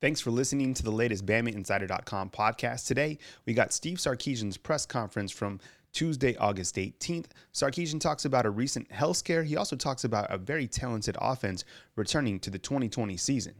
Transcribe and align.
Thanks 0.00 0.20
for 0.20 0.30
listening 0.30 0.74
to 0.74 0.84
the 0.84 0.92
latest 0.92 1.26
BamaInsider.com 1.26 2.30
podcast. 2.30 2.86
Today, 2.86 3.18
we 3.46 3.52
got 3.52 3.72
Steve 3.72 3.98
Sarkisian's 3.98 4.56
press 4.56 4.86
conference 4.86 5.32
from 5.32 5.58
Tuesday, 5.92 6.36
August 6.36 6.76
18th. 6.76 7.26
Sarkisian 7.52 8.00
talks 8.00 8.24
about 8.24 8.46
a 8.46 8.50
recent 8.50 8.92
health 8.92 9.16
scare. 9.16 9.42
He 9.42 9.56
also 9.56 9.74
talks 9.74 10.04
about 10.04 10.32
a 10.32 10.38
very 10.38 10.68
talented 10.68 11.16
offense 11.20 11.64
returning 11.96 12.38
to 12.40 12.50
the 12.50 12.60
2020 12.60 13.16
season. 13.16 13.54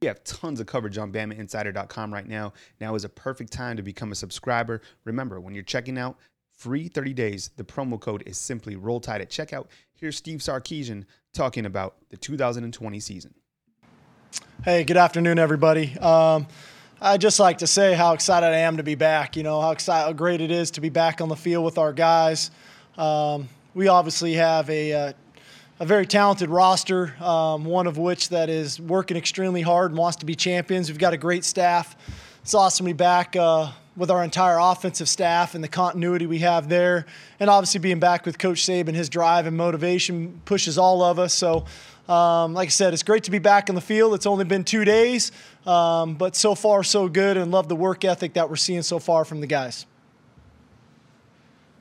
We 0.00 0.08
have 0.08 0.24
tons 0.24 0.60
of 0.60 0.66
coverage 0.66 0.96
on 0.96 1.12
BamaInsider.com 1.12 2.14
right 2.14 2.26
now. 2.26 2.54
Now 2.80 2.94
is 2.94 3.04
a 3.04 3.10
perfect 3.10 3.52
time 3.52 3.76
to 3.76 3.82
become 3.82 4.12
a 4.12 4.14
subscriber. 4.14 4.80
Remember, 5.04 5.40
when 5.40 5.54
you're 5.54 5.62
checking 5.62 5.98
out, 5.98 6.16
free 6.56 6.88
30 6.88 7.12
days, 7.12 7.50
the 7.56 7.64
promo 7.64 8.00
code 8.00 8.22
is 8.24 8.38
simply 8.38 8.76
Roll 8.76 8.98
Tide 8.98 9.20
at 9.20 9.28
checkout. 9.28 9.66
Here's 9.92 10.16
Steve 10.16 10.40
Sarkisian 10.40 11.04
talking 11.34 11.66
about 11.66 11.96
the 12.08 12.16
2020 12.16 12.98
season. 12.98 13.34
Hey, 14.64 14.84
good 14.84 14.96
afternoon, 14.96 15.40
everybody. 15.40 15.98
Um, 15.98 16.46
I'd 17.00 17.20
just 17.20 17.40
like 17.40 17.58
to 17.58 17.66
say 17.66 17.94
how 17.94 18.12
excited 18.12 18.46
I 18.46 18.58
am 18.58 18.76
to 18.76 18.84
be 18.84 18.94
back. 18.94 19.36
You 19.36 19.42
know, 19.42 19.60
how, 19.60 19.72
excited, 19.72 20.06
how 20.06 20.12
great 20.12 20.40
it 20.40 20.52
is 20.52 20.70
to 20.72 20.80
be 20.80 20.88
back 20.88 21.20
on 21.20 21.28
the 21.28 21.34
field 21.34 21.64
with 21.64 21.78
our 21.78 21.92
guys. 21.92 22.52
Um, 22.96 23.48
we 23.74 23.88
obviously 23.88 24.34
have 24.34 24.70
a, 24.70 24.92
uh, 24.92 25.12
a 25.80 25.84
very 25.84 26.06
talented 26.06 26.48
roster, 26.48 27.12
um, 27.20 27.64
one 27.64 27.88
of 27.88 27.98
which 27.98 28.28
that 28.28 28.48
is 28.48 28.80
working 28.80 29.16
extremely 29.16 29.62
hard 29.62 29.90
and 29.90 29.98
wants 29.98 30.18
to 30.18 30.26
be 30.26 30.36
champions. 30.36 30.88
We've 30.88 30.96
got 30.96 31.12
a 31.12 31.18
great 31.18 31.44
staff. 31.44 31.96
It's 32.42 32.54
awesome 32.54 32.86
to 32.86 32.92
be 32.92 32.96
back 32.96 33.34
uh, 33.34 33.72
with 33.96 34.12
our 34.12 34.22
entire 34.22 34.58
offensive 34.60 35.08
staff 35.08 35.56
and 35.56 35.64
the 35.64 35.68
continuity 35.68 36.26
we 36.26 36.38
have 36.38 36.68
there. 36.68 37.06
And 37.40 37.50
obviously, 37.50 37.80
being 37.80 37.98
back 37.98 38.24
with 38.24 38.38
Coach 38.38 38.58
Saban, 38.58 38.94
his 38.94 39.08
drive 39.08 39.46
and 39.46 39.56
motivation 39.56 40.40
pushes 40.44 40.78
all 40.78 41.02
of 41.02 41.18
us. 41.18 41.34
So, 41.34 41.66
um, 42.12 42.52
like 42.52 42.66
I 42.66 42.70
said, 42.70 42.92
it's 42.92 43.02
great 43.02 43.24
to 43.24 43.30
be 43.30 43.38
back 43.38 43.70
in 43.70 43.74
the 43.74 43.80
field. 43.80 44.12
It's 44.12 44.26
only 44.26 44.44
been 44.44 44.64
two 44.64 44.84
days, 44.84 45.32
um, 45.66 46.14
but 46.14 46.36
so 46.36 46.54
far 46.54 46.84
so 46.84 47.08
good, 47.08 47.38
and 47.38 47.50
love 47.50 47.68
the 47.68 47.76
work 47.76 48.04
ethic 48.04 48.34
that 48.34 48.50
we're 48.50 48.56
seeing 48.56 48.82
so 48.82 48.98
far 48.98 49.24
from 49.24 49.40
the 49.40 49.46
guys. 49.46 49.86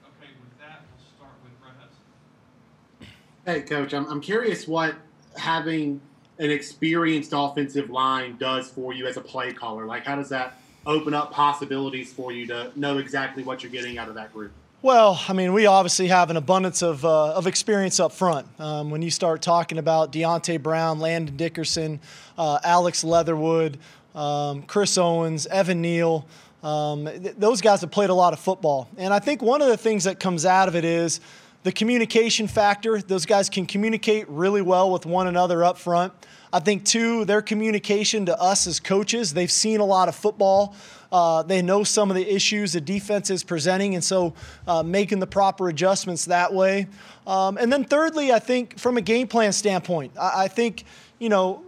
Okay, 0.04 0.32
with 0.42 0.58
that, 0.60 0.84
we'll 0.96 1.06
start 1.18 1.34
with 1.44 1.60
Brett 1.60 1.74
Hudson. 1.82 3.14
Hey, 3.46 3.62
coach, 3.62 3.94
I'm, 3.94 4.06
I'm 4.08 4.22
curious 4.22 4.70
what 4.70 4.96
having 5.36 6.00
an 6.40 6.50
experienced 6.50 7.32
offensive 7.36 7.90
line 7.90 8.38
does 8.38 8.70
for 8.70 8.94
you 8.94 9.08
as 9.08 9.18
a 9.18 9.22
play 9.22 9.52
caller. 9.52 9.86
Like, 9.86 10.06
how 10.06 10.16
does 10.16 10.30
that 10.30 10.58
open 10.86 11.14
up 11.14 11.34
possibilities 11.34 12.14
for 12.14 12.32
you 12.32 12.48
to 12.48 12.72
know 12.78 13.00
exactly 13.00 13.44
what 13.44 13.64
you're 13.64 13.72
getting 13.72 13.98
out 13.98 14.08
of 14.08 14.16
that 14.16 14.32
group? 14.32 14.54
Well, 14.84 15.22
I 15.28 15.34
mean, 15.34 15.54
we 15.54 15.68
obviously 15.68 16.08
have 16.08 16.32
an 16.32 16.38
abundance 16.38 16.82
of, 16.82 17.06
uh, 17.06 17.34
of 17.34 17.46
experience 17.46 18.00
up 18.00 18.12
front. 18.12 18.48
Um, 18.60 18.90
when 18.90 19.04
you 19.04 19.12
start 19.12 19.44
talking 19.44 19.78
about 19.78 20.12
Deonte 20.12 20.60
Brown, 20.64 20.98
Landon 20.98 21.38
Dickerson, 21.38 22.00
uh, 22.36 22.58
Alex 22.64 23.04
Leatherwood, 23.04 23.78
um, 24.16 24.64
Chris 24.64 24.98
Owens, 24.98 25.46
Evan 25.46 25.84
Neal, 25.84 26.26
um, 26.64 27.06
th- 27.06 27.36
those 27.38 27.62
guys 27.62 27.82
have 27.82 27.92
played 27.92 28.10
a 28.10 28.16
lot 28.16 28.34
of 28.34 28.40
football. 28.40 28.90
And 28.98 29.14
I 29.14 29.20
think 29.20 29.44
one 29.44 29.62
of 29.62 29.68
the 29.68 29.78
things 29.78 30.06
that 30.06 30.20
comes 30.20 30.48
out 30.48 30.68
of 30.68 30.76
it 30.76 30.84
is 30.84 31.20
the 31.62 31.72
communication 31.72 32.48
factor. 32.48 33.00
Those 33.00 33.28
guys 33.28 33.52
can 33.52 33.68
communicate 33.68 34.28
really 34.30 34.64
well 34.64 34.92
with 34.92 35.06
one 35.06 35.28
another 35.28 35.64
up 35.64 35.78
front. 35.78 36.12
I 36.52 36.60
think, 36.60 36.86
too, 36.86 37.24
their 37.26 37.44
communication 37.44 38.26
to 38.26 38.42
us 38.42 38.66
as 38.66 38.80
coaches, 38.80 39.36
they've 39.36 39.52
seen 39.52 39.80
a 39.80 39.86
lot 39.86 40.10
of 40.10 40.16
football. 40.16 40.76
Uh, 41.12 41.44
they 41.44 41.62
know 41.62 41.84
some 41.84 42.10
of 42.10 42.16
the 42.16 42.34
issues 42.34 42.74
the 42.74 42.82
defense 42.82 43.30
is 43.30 43.44
presenting, 43.44 43.96
and 43.96 44.04
so 44.04 44.34
uh, 44.68 44.82
making 44.82 45.20
the 45.20 45.28
proper 45.28 45.68
adjustments 45.68 46.26
that 46.26 46.54
way. 46.54 46.88
Um, 47.28 47.58
and 47.58 47.72
then, 47.72 47.84
thirdly, 47.84 48.32
I 48.32 48.40
think 48.40 48.80
from 48.80 48.98
a 48.98 49.02
game 49.02 49.28
plan 49.28 49.52
standpoint, 49.52 50.14
I, 50.18 50.44
I 50.44 50.48
think, 50.48 50.86
you 51.20 51.30
know, 51.30 51.64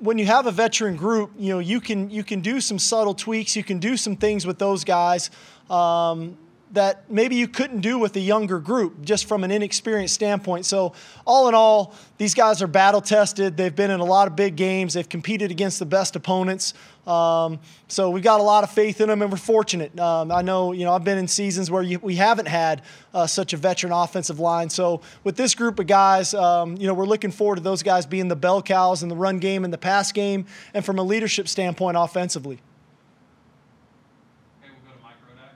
when 0.00 0.18
you 0.18 0.26
have 0.26 0.46
a 0.46 0.52
veteran 0.52 0.96
group, 0.96 1.30
you 1.38 1.52
know, 1.52 1.58
you 1.58 1.80
can 1.80 2.10
you 2.10 2.24
can 2.24 2.40
do 2.40 2.60
some 2.60 2.78
subtle 2.78 3.14
tweaks, 3.14 3.56
you 3.56 3.64
can 3.64 3.78
do 3.78 3.96
some 3.96 4.16
things 4.16 4.46
with 4.46 4.58
those 4.58 4.84
guys. 4.84 5.30
Um, 5.70 6.36
that 6.72 7.10
maybe 7.10 7.36
you 7.36 7.48
couldn't 7.48 7.80
do 7.80 7.98
with 7.98 8.14
a 8.16 8.20
younger 8.20 8.58
group 8.58 9.02
just 9.02 9.26
from 9.26 9.44
an 9.44 9.50
inexperienced 9.50 10.14
standpoint. 10.14 10.66
So, 10.66 10.92
all 11.26 11.48
in 11.48 11.54
all, 11.54 11.94
these 12.18 12.34
guys 12.34 12.62
are 12.62 12.66
battle 12.66 13.00
tested. 13.00 13.56
They've 13.56 13.74
been 13.74 13.90
in 13.90 14.00
a 14.00 14.04
lot 14.04 14.28
of 14.28 14.36
big 14.36 14.56
games, 14.56 14.94
they've 14.94 15.08
competed 15.08 15.50
against 15.50 15.78
the 15.78 15.86
best 15.86 16.16
opponents. 16.16 16.74
Um, 17.06 17.58
so, 17.88 18.10
we've 18.10 18.22
got 18.22 18.40
a 18.40 18.42
lot 18.42 18.64
of 18.64 18.70
faith 18.70 19.00
in 19.00 19.08
them, 19.08 19.22
and 19.22 19.30
we're 19.30 19.38
fortunate. 19.38 19.98
Um, 19.98 20.30
I 20.30 20.42
know, 20.42 20.72
you 20.72 20.84
know, 20.84 20.92
I've 20.92 21.04
been 21.04 21.18
in 21.18 21.28
seasons 21.28 21.70
where 21.70 21.82
you, 21.82 21.98
we 22.00 22.16
haven't 22.16 22.48
had 22.48 22.82
uh, 23.14 23.26
such 23.26 23.52
a 23.52 23.56
veteran 23.56 23.92
offensive 23.92 24.38
line. 24.38 24.68
So, 24.68 25.00
with 25.24 25.36
this 25.36 25.54
group 25.54 25.78
of 25.78 25.86
guys, 25.86 26.34
um, 26.34 26.76
you 26.76 26.86
know, 26.86 26.94
we're 26.94 27.06
looking 27.06 27.30
forward 27.30 27.56
to 27.56 27.62
those 27.62 27.82
guys 27.82 28.04
being 28.06 28.28
the 28.28 28.36
bell 28.36 28.62
cows 28.62 29.02
in 29.02 29.08
the 29.08 29.16
run 29.16 29.38
game 29.38 29.64
and 29.64 29.72
the 29.72 29.78
pass 29.78 30.12
game, 30.12 30.46
and 30.74 30.84
from 30.84 30.98
a 30.98 31.02
leadership 31.02 31.48
standpoint, 31.48 31.96
offensively. 31.96 32.60
Okay, 34.60 34.70
we'll 34.72 34.92
go 34.92 34.98
to 34.98 35.02
Mike 35.02 35.14
Rodak. 35.26 35.54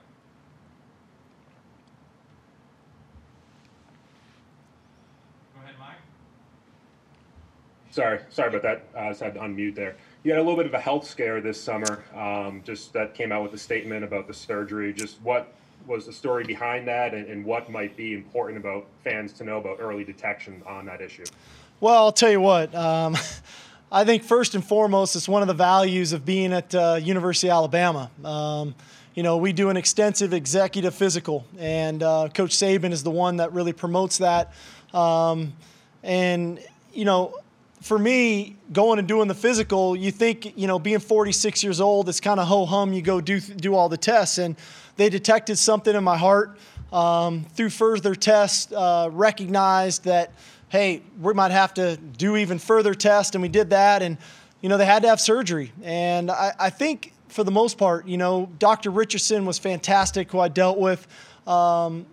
Go 5.55 5.61
ahead, 5.61 5.75
Mike. 5.79 5.97
Sorry, 7.93 8.21
sorry 8.31 8.49
about 8.49 8.63
that. 8.63 8.85
I 8.97 9.09
just 9.09 9.21
had 9.21 9.35
to 9.35 9.39
unmute 9.41 9.75
there. 9.75 9.95
You 10.23 10.31
had 10.31 10.39
a 10.39 10.41
little 10.41 10.57
bit 10.57 10.65
of 10.65 10.73
a 10.73 10.79
health 10.79 11.07
scare 11.07 11.41
this 11.41 11.61
summer. 11.61 12.03
Um, 12.15 12.63
just 12.65 12.91
that 12.93 13.13
came 13.13 13.31
out 13.31 13.43
with 13.43 13.53
a 13.53 13.57
statement 13.59 14.03
about 14.03 14.25
the 14.25 14.33
surgery. 14.33 14.91
Just 14.93 15.21
what 15.21 15.53
was 15.85 16.07
the 16.07 16.11
story 16.11 16.43
behind 16.43 16.87
that, 16.87 17.13
and, 17.13 17.27
and 17.27 17.45
what 17.45 17.69
might 17.69 17.95
be 17.95 18.15
important 18.15 18.57
about 18.57 18.87
fans 19.03 19.31
to 19.33 19.43
know 19.43 19.59
about 19.59 19.77
early 19.79 20.03
detection 20.03 20.63
on 20.65 20.87
that 20.87 21.01
issue? 21.01 21.23
Well, 21.81 21.93
I'll 22.05 22.11
tell 22.11 22.31
you 22.31 22.41
what. 22.41 22.73
Um, 22.73 23.15
I 23.91 24.05
think 24.05 24.23
first 24.23 24.55
and 24.55 24.65
foremost, 24.65 25.15
it's 25.15 25.29
one 25.29 25.43
of 25.43 25.47
the 25.47 25.53
values 25.53 26.13
of 26.13 26.25
being 26.25 26.51
at 26.51 26.73
uh, 26.73 26.99
University 26.99 27.47
of 27.51 27.57
Alabama. 27.57 28.09
Um, 28.25 28.73
you 29.13 29.21
know, 29.21 29.37
we 29.37 29.53
do 29.53 29.69
an 29.69 29.77
extensive 29.77 30.33
executive 30.33 30.95
physical, 30.95 31.45
and 31.59 32.01
uh, 32.01 32.29
Coach 32.33 32.55
Saban 32.55 32.91
is 32.91 33.03
the 33.03 33.11
one 33.11 33.37
that 33.37 33.53
really 33.53 33.71
promotes 33.71 34.17
that. 34.17 34.51
Um, 34.95 35.53
and 36.01 36.59
you 36.91 37.05
know, 37.05 37.35
for 37.83 37.99
me, 37.99 38.55
going 38.71 38.97
and 38.97 39.07
doing 39.09 39.27
the 39.27 39.35
physical, 39.35 39.93
you 39.93 40.09
think, 40.09 40.57
you 40.57 40.67
know, 40.67 40.79
being 40.79 40.99
46 40.99 41.61
years 41.63 41.81
old, 41.81 42.07
it's 42.07 42.21
kind 42.21 42.39
of 42.39 42.47
ho 42.47 42.65
hum. 42.65 42.93
You 42.93 43.01
go 43.01 43.19
do 43.19 43.41
do 43.41 43.75
all 43.75 43.89
the 43.89 43.97
tests, 43.97 44.37
and 44.37 44.55
they 44.95 45.09
detected 45.09 45.57
something 45.57 45.93
in 45.93 46.03
my 46.03 46.17
heart. 46.17 46.57
Um, 46.93 47.43
through 47.55 47.71
further 47.71 48.15
tests, 48.15 48.71
uh, 48.71 49.09
recognized 49.11 50.05
that, 50.05 50.31
hey, 50.69 51.01
we 51.19 51.33
might 51.33 51.51
have 51.51 51.73
to 51.73 51.97
do 51.97 52.37
even 52.37 52.57
further 52.57 52.93
tests, 52.93 53.35
and 53.35 53.41
we 53.41 53.49
did 53.49 53.71
that, 53.71 54.01
and 54.01 54.17
you 54.61 54.69
know, 54.69 54.77
they 54.77 54.85
had 54.85 55.01
to 55.01 55.09
have 55.09 55.19
surgery. 55.19 55.73
And 55.83 56.31
I, 56.31 56.53
I 56.57 56.69
think, 56.69 57.11
for 57.27 57.43
the 57.43 57.51
most 57.51 57.77
part, 57.77 58.07
you 58.07 58.15
know, 58.15 58.49
Dr. 58.59 58.91
Richardson 58.91 59.43
was 59.45 59.59
fantastic, 59.59 60.31
who 60.31 60.39
I 60.39 60.47
dealt 60.47 60.77
with. 60.77 61.05
Um, 61.45 62.05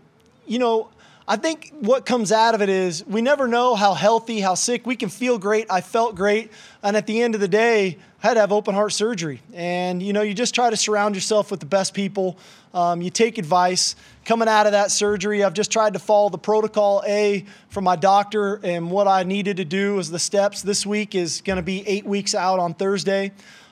you 0.49 0.59
know, 0.59 0.89
I 1.31 1.37
think 1.37 1.73
what 1.79 2.07
comes 2.07 2.33
out 2.33 2.57
of 2.57 2.61
it 2.61 2.69
is 2.69 3.07
we 3.07 3.23
never 3.23 3.47
know 3.47 3.77
how 3.77 3.95
healthy, 3.95 4.41
how 4.41 4.57
sick. 4.57 4.85
We 4.85 4.97
can 4.97 5.09
feel 5.09 5.39
great. 5.39 5.69
I 5.71 5.81
felt 5.81 6.17
great. 6.17 6.51
And 6.83 6.97
at 6.97 7.07
the 7.07 7.23
end 7.23 7.37
of 7.37 7.41
the 7.41 7.47
day, 7.47 7.99
I 8.21 8.27
had 8.27 8.35
to 8.35 8.41
have 8.41 8.51
open 8.51 8.75
heart 8.75 8.93
surgery. 8.93 9.41
And, 9.55 10.03
you 10.03 10.13
know, 10.13 10.23
you 10.23 10.35
just 10.35 10.57
try 10.57 10.71
to 10.71 10.77
surround 10.77 11.15
yourself 11.15 11.53
with 11.53 11.61
the 11.61 11.67
best 11.67 11.95
people. 11.95 12.37
Um, 12.75 13.01
you 13.01 13.11
take 13.11 13.39
advice. 13.39 13.95
Coming 14.25 14.49
out 14.49 14.67
of 14.67 14.73
that 14.73 14.91
surgery, 14.91 15.45
I've 15.45 15.55
just 15.55 15.71
tried 15.71 15.93
to 15.93 16.01
follow 16.01 16.31
the 16.31 16.39
protocol 16.39 17.05
A 17.07 17.45
from 17.69 17.85
my 17.85 17.95
doctor 17.95 18.59
and 18.65 18.91
what 18.91 19.07
I 19.07 19.23
needed 19.23 19.59
to 19.59 19.65
do 19.65 20.01
as 20.01 20.11
the 20.11 20.19
steps. 20.19 20.63
This 20.63 20.85
week 20.85 21.15
is 21.15 21.43
going 21.43 21.59
to 21.59 21.63
be 21.63 21.87
eight 21.87 22.05
weeks 22.05 22.35
out 22.35 22.59
on 22.59 22.75
Thursday. 22.75 23.31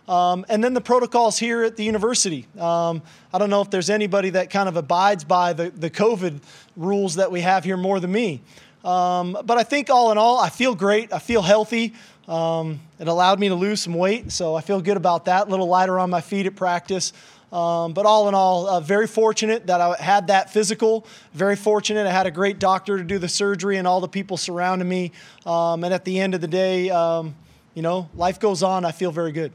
Um, 0.08 0.46
and 0.48 0.64
then 0.64 0.72
the 0.72 0.80
protocols 0.80 1.38
here 1.38 1.62
at 1.64 1.76
the 1.76 1.84
university. 1.84 2.46
Um, 2.58 3.02
I 3.32 3.38
don't 3.38 3.50
know 3.50 3.60
if 3.60 3.70
there's 3.70 3.90
anybody 3.90 4.30
that 4.30 4.48
kind 4.50 4.68
of 4.68 4.76
abides 4.76 5.22
by 5.22 5.52
the, 5.52 5.70
the 5.70 5.90
COVID 5.90 6.40
rules 6.76 7.16
that 7.16 7.30
we 7.30 7.42
have 7.42 7.62
here 7.62 7.76
more 7.76 8.00
than 8.00 8.10
me. 8.10 8.40
Um, 8.84 9.36
but 9.44 9.58
I 9.58 9.64
think 9.64 9.90
all 9.90 10.10
in 10.10 10.18
all, 10.18 10.38
I 10.38 10.48
feel 10.48 10.74
great. 10.74 11.12
I 11.12 11.18
feel 11.18 11.42
healthy. 11.42 11.92
Um, 12.26 12.80
it 12.98 13.08
allowed 13.08 13.38
me 13.38 13.48
to 13.48 13.54
lose 13.54 13.82
some 13.82 13.94
weight, 13.94 14.32
so 14.32 14.54
I 14.54 14.60
feel 14.60 14.80
good 14.80 14.96
about 14.96 15.26
that. 15.26 15.48
A 15.48 15.50
little 15.50 15.68
lighter 15.68 15.98
on 15.98 16.10
my 16.10 16.20
feet 16.20 16.46
at 16.46 16.56
practice. 16.56 17.12
Um, 17.50 17.94
but 17.94 18.04
all 18.04 18.28
in 18.28 18.34
all, 18.34 18.68
uh, 18.68 18.80
very 18.80 19.06
fortunate 19.06 19.66
that 19.68 19.80
I 19.80 19.96
had 19.96 20.26
that 20.26 20.50
physical. 20.50 21.06
Very 21.32 21.56
fortunate 21.56 22.06
I 22.06 22.10
had 22.10 22.26
a 22.26 22.30
great 22.30 22.58
doctor 22.58 22.98
to 22.98 23.04
do 23.04 23.18
the 23.18 23.28
surgery 23.28 23.78
and 23.78 23.88
all 23.88 24.00
the 24.00 24.08
people 24.08 24.36
surrounding 24.36 24.88
me. 24.88 25.12
Um, 25.46 25.82
and 25.82 25.94
at 25.94 26.04
the 26.04 26.20
end 26.20 26.34
of 26.34 26.42
the 26.42 26.48
day, 26.48 26.90
um, 26.90 27.34
you 27.74 27.80
know, 27.80 28.10
life 28.14 28.38
goes 28.38 28.62
on. 28.62 28.84
I 28.84 28.92
feel 28.92 29.10
very 29.10 29.32
good. 29.32 29.52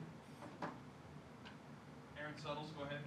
Aaron 2.20 2.34
Suttles, 2.44 2.72
go 2.76 2.84
ahead. 2.84 3.02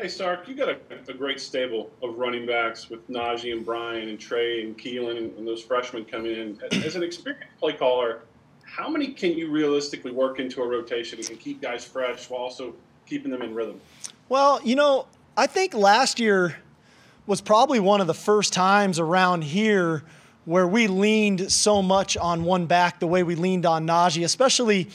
Hey, 0.00 0.06
Sark, 0.06 0.46
you 0.46 0.54
got 0.54 0.68
a, 0.68 0.78
a 1.08 1.12
great 1.12 1.40
stable 1.40 1.90
of 2.04 2.16
running 2.18 2.46
backs 2.46 2.88
with 2.88 3.10
Najee 3.10 3.52
and 3.52 3.66
Brian 3.66 4.08
and 4.08 4.20
Trey 4.20 4.62
and 4.62 4.78
Keilan 4.78 5.16
and, 5.16 5.36
and 5.36 5.44
those 5.44 5.60
freshmen 5.60 6.04
coming 6.04 6.36
in. 6.36 6.56
As 6.84 6.94
an 6.94 7.02
experienced 7.02 7.48
play 7.58 7.72
caller, 7.72 8.20
how 8.62 8.88
many 8.88 9.08
can 9.08 9.36
you 9.36 9.50
realistically 9.50 10.12
work 10.12 10.38
into 10.38 10.62
a 10.62 10.68
rotation 10.68 11.18
and 11.18 11.40
keep 11.40 11.60
guys 11.60 11.84
fresh 11.84 12.30
while 12.30 12.42
also 12.42 12.76
keeping 13.06 13.32
them 13.32 13.42
in 13.42 13.52
rhythm? 13.52 13.80
Well, 14.28 14.60
you 14.62 14.76
know, 14.76 15.08
I 15.36 15.48
think 15.48 15.74
last 15.74 16.20
year 16.20 16.58
was 17.26 17.40
probably 17.40 17.80
one 17.80 18.00
of 18.00 18.06
the 18.06 18.14
first 18.14 18.52
times 18.52 19.00
around 19.00 19.42
here 19.42 20.04
where 20.44 20.68
we 20.68 20.86
leaned 20.86 21.50
so 21.50 21.82
much 21.82 22.16
on 22.16 22.44
one 22.44 22.66
back 22.66 23.00
the 23.00 23.08
way 23.08 23.24
we 23.24 23.34
leaned 23.34 23.66
on 23.66 23.84
Najee, 23.84 24.22
especially 24.22 24.90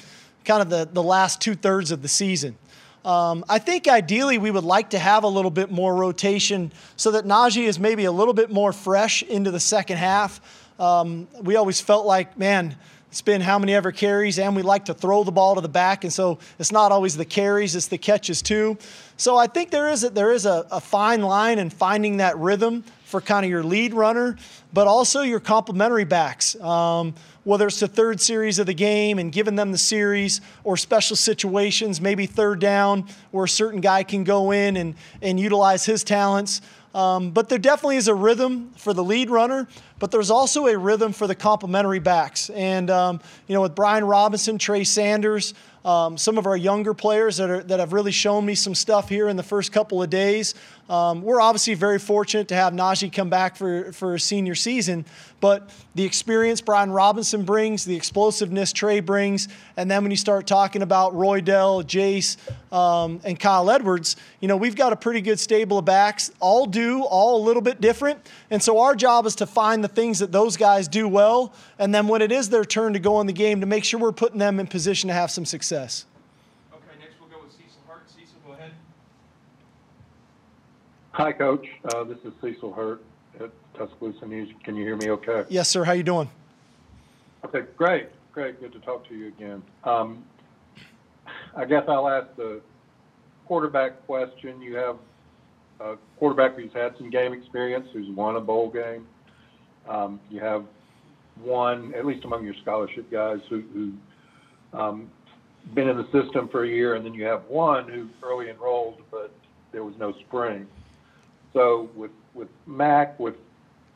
kind 0.46 0.62
of 0.62 0.70
the, 0.70 0.88
the 0.90 1.04
last 1.04 1.42
two 1.42 1.56
thirds 1.56 1.92
of 1.92 2.02
the 2.02 2.08
season. 2.08 2.58
Um, 3.06 3.44
I 3.50 3.60
think 3.60 3.88
ideally 3.88 4.38
we 4.38 4.50
would 4.50 4.64
like 4.64 4.92
to 4.92 5.00
have 5.00 5.24
a 5.24 5.28
little 5.28 5.52
bit 5.52 5.70
more 5.70 5.94
rotation 5.94 6.72
so 6.96 7.12
that 7.12 7.26
Najee 7.26 7.68
is 7.68 7.78
maybe 7.78 8.06
a 8.06 8.12
little 8.12 8.34
bit 8.34 8.50
more 8.50 8.72
fresh 8.72 9.24
into 9.24 9.52
the 9.52 9.60
second 9.60 9.98
half. 9.98 10.40
Um, 10.80 11.28
we 11.42 11.58
always 11.58 11.82
felt 11.82 12.06
like, 12.06 12.38
man, 12.38 12.76
it's 13.10 13.22
been 13.22 13.42
how 13.42 13.60
many 13.60 13.76
ever 13.76 13.92
carries, 13.92 14.40
and 14.40 14.56
we 14.56 14.64
like 14.64 14.86
to 14.86 14.94
throw 14.94 15.24
the 15.24 15.32
ball 15.32 15.56
to 15.56 15.62
the 15.62 15.70
back, 15.70 16.04
and 16.04 16.12
so 16.12 16.40
it's 16.58 16.72
not 16.72 16.92
always 16.92 17.16
the 17.16 17.26
carries, 17.26 17.76
it's 17.76 17.88
the 17.88 17.98
catches 17.98 18.42
too. 18.42 18.78
So 19.18 19.38
I 19.38 19.46
think 19.46 19.70
there 19.70 19.90
is 19.90 20.04
a, 20.04 20.10
there 20.10 20.32
is 20.32 20.48
a, 20.48 20.66
a 20.72 20.80
fine 20.80 21.22
line 21.22 21.60
in 21.60 21.70
finding 21.70 22.18
that 22.18 22.38
rhythm 22.38 22.84
for 23.14 23.22
kind 23.22 23.46
of 23.46 23.52
your 23.52 23.64
lead 23.64 23.94
runner, 23.94 24.36
but 24.74 24.88
also 24.88 25.22
your 25.22 25.40
complementary 25.40 26.04
backs. 26.04 26.60
Um, 26.60 27.14
whether 27.44 27.68
it's 27.68 27.80
the 27.80 27.88
third 27.88 28.20
series 28.20 28.58
of 28.58 28.66
the 28.66 28.74
game 28.74 29.20
and 29.20 29.32
giving 29.32 29.56
them 29.56 29.72
the 29.72 29.78
series 29.78 30.42
or 30.64 30.78
special 30.78 31.16
situations, 31.16 32.02
maybe 32.02 32.26
third 32.26 32.60
down 32.60 33.08
where 33.30 33.46
a 33.46 33.50
certain 33.50 33.82
guy 33.82 34.02
can 34.02 34.24
go 34.24 34.50
in 34.50 34.78
and, 34.78 34.96
and 35.22 35.40
utilize 35.40 35.86
his 35.86 36.04
talents. 36.04 36.62
Um, 36.96 37.30
but 37.30 37.50
there 37.50 37.60
definitely 37.60 37.98
is 37.98 38.08
a 38.08 38.16
rhythm 38.16 38.72
for 38.78 38.94
the 38.96 39.04
lead 39.04 39.30
runner, 39.30 39.68
but 40.00 40.10
there's 40.10 40.32
also 40.32 40.66
a 40.66 40.76
rhythm 40.76 41.14
for 41.14 41.28
the 41.28 41.36
complementary 41.36 42.00
backs. 42.00 42.50
And, 42.50 42.90
um, 42.90 43.20
you 43.48 43.54
know, 43.54 43.62
with 43.62 43.76
Brian 43.76 44.06
Robinson, 44.06 44.58
Trey 44.58 44.86
Sanders, 44.86 45.54
um, 45.86 46.18
some 46.18 46.38
of 46.38 46.46
our 46.46 46.58
younger 46.58 46.94
players 46.94 47.38
that, 47.38 47.50
are, 47.50 47.64
that 47.64 47.80
have 47.80 47.94
really 47.94 48.12
shown 48.12 48.46
me 48.46 48.56
some 48.56 48.76
stuff 48.76 49.10
here 49.10 49.28
in 49.28 49.36
the 49.36 49.44
first 49.44 49.72
couple 49.72 50.02
of 50.02 50.10
days. 50.10 50.56
Um, 50.90 51.22
we're 51.22 51.40
obviously 51.40 51.76
very 51.76 51.98
fortunate 51.98 52.50
to 52.50 52.56
have 52.56 52.74
Najee 52.74 53.12
come 53.12 53.30
back 53.30 53.56
for, 53.56 53.94
for 53.94 54.16
a 54.16 54.20
senior 54.20 54.54
season, 54.54 55.06
but 55.40 55.70
the 55.96 56.04
experience 56.04 56.60
Brian 56.60 56.92
Robinson 56.92 57.44
brings, 57.44 57.86
the 57.86 57.96
explosiveness 57.96 58.74
Trey 58.74 59.00
brings, 59.00 59.48
and 59.78 59.90
then 59.90 60.04
when 60.04 60.12
you 60.12 60.18
start 60.18 60.46
talking 60.46 60.82
about 60.82 61.14
Roydell, 61.14 61.86
Jase, 61.88 62.36
um, 62.72 63.22
and 63.24 63.40
Kyle 63.40 63.70
Edwards, 63.70 64.18
you 64.42 64.48
know, 64.48 64.58
we've 64.58 64.76
got 64.76 64.92
a 64.92 64.96
pretty 64.96 65.22
good 65.22 65.40
stable 65.40 65.78
of 65.78 65.86
backs, 65.86 66.32
all 66.42 66.66
do, 66.66 67.04
all 67.04 67.42
a 67.42 67.44
little 67.44 67.62
bit 67.62 67.80
different. 67.80 68.20
And 68.52 68.62
so 68.62 68.82
our 68.82 68.96
job 68.96 69.26
is 69.26 69.36
to 69.36 69.46
find 69.46 69.84
the 69.84 69.88
things 69.88 70.20
that 70.20 70.34
those 70.34 70.58
guys 70.58 70.90
do 70.90 71.08
well, 71.08 71.54
and 71.80 71.96
then 71.96 72.08
when 72.08 72.22
it 72.22 72.32
is 72.32 72.50
their 72.50 72.66
turn 72.66 72.94
to 72.94 73.00
go 73.00 73.22
in 73.22 73.28
the 73.28 73.34
game, 73.34 73.62
to 73.62 73.66
make 73.66 73.86
sure 73.86 74.00
we're 74.00 74.12
putting 74.12 74.40
them 74.40 74.60
in 74.60 74.68
position 74.68 75.08
to 75.08 75.14
have 75.14 75.32
some 75.32 75.46
success. 75.46 75.73
Okay, 75.74 77.00
next 77.00 77.16
we'll 77.20 77.30
go 77.30 77.44
with 77.44 77.52
Cecil 77.52 77.82
Hurt. 77.88 78.04
Cecil, 78.08 78.40
go 78.46 78.54
ahead. 78.54 78.72
Hi, 81.12 81.32
Coach. 81.32 81.66
Uh, 81.94 82.04
this 82.04 82.18
is 82.26 82.34
Cecil 82.42 82.74
Hurt 82.74 83.02
at 83.40 83.50
Tuscaloosa 83.78 84.28
News. 84.28 84.50
Can 84.64 84.76
you 84.76 84.84
hear 84.84 84.96
me 84.96 85.10
okay? 85.10 85.46
Yes, 85.50 85.70
sir. 85.70 85.84
How 85.84 85.94
you 85.94 86.04
doing? 86.04 86.30
Okay, 87.44 87.62
great. 87.76 88.10
Great. 88.34 88.60
Good 88.60 88.72
to 88.74 88.80
talk 88.80 89.08
to 89.10 89.16
you 89.16 89.28
again. 89.28 89.64
Um, 89.84 90.24
I 91.56 91.66
guess 91.66 91.84
I'll 91.88 92.08
ask 92.08 92.28
the 92.36 92.62
quarterback 93.46 94.06
question. 94.06 94.62
You 94.62 94.76
have 94.76 94.98
a 95.80 95.96
quarterback 96.18 96.56
who's 96.56 96.74
had 96.74 96.96
some 96.98 97.10
game 97.10 97.34
experience, 97.34 97.88
who's 97.94 98.10
won 98.16 98.36
a 98.36 98.42
bowl 98.42 98.70
game. 98.70 99.08
Um, 99.88 100.20
you 100.30 100.40
have 100.40 100.66
one, 101.42 101.94
at 101.96 102.06
least 102.06 102.26
among 102.26 102.46
your 102.46 102.56
scholarship 102.62 103.10
guys, 103.12 103.40
who, 103.50 103.64
who 103.74 104.78
um, 104.78 105.12
been 105.74 105.88
in 105.88 105.98
the 105.98 106.06
system 106.12 106.48
for 106.50 106.64
a 106.64 106.68
year, 106.68 106.96
and 106.96 107.06
then 107.06 107.14
you 107.14 107.24
have 107.26 107.44
one 107.46 107.88
who 107.88 108.08
early 108.22 108.50
enrolled, 108.50 109.02
but 109.12 109.32
there 109.72 109.84
was 109.84 109.96
no 109.98 110.14
spring. 110.28 110.68
So 111.54 111.90
with 111.96 112.12
with 112.34 112.50
Mac, 112.66 113.20
with 113.20 113.36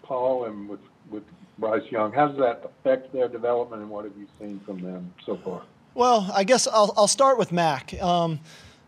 Paul, 0.04 0.46
and 0.46 0.70
with 0.70 0.80
with 1.10 1.24
Bryce 1.58 1.90
Young, 1.92 2.12
how 2.14 2.28
does 2.28 2.38
that 2.38 2.64
affect 2.64 3.12
their 3.14 3.28
development, 3.28 3.82
and 3.82 3.92
what 3.92 4.06
have 4.06 4.16
you 4.18 4.28
seen 4.40 4.60
from 4.66 4.82
them 4.82 5.14
so 5.26 5.38
far? 5.38 5.64
Well, 5.94 6.30
I 6.34 6.44
guess 6.44 6.68
I'll, 6.68 6.94
I'll 6.96 7.08
start 7.08 7.40
with 7.40 7.52
Mac. 7.52 8.00
Um, 8.00 8.40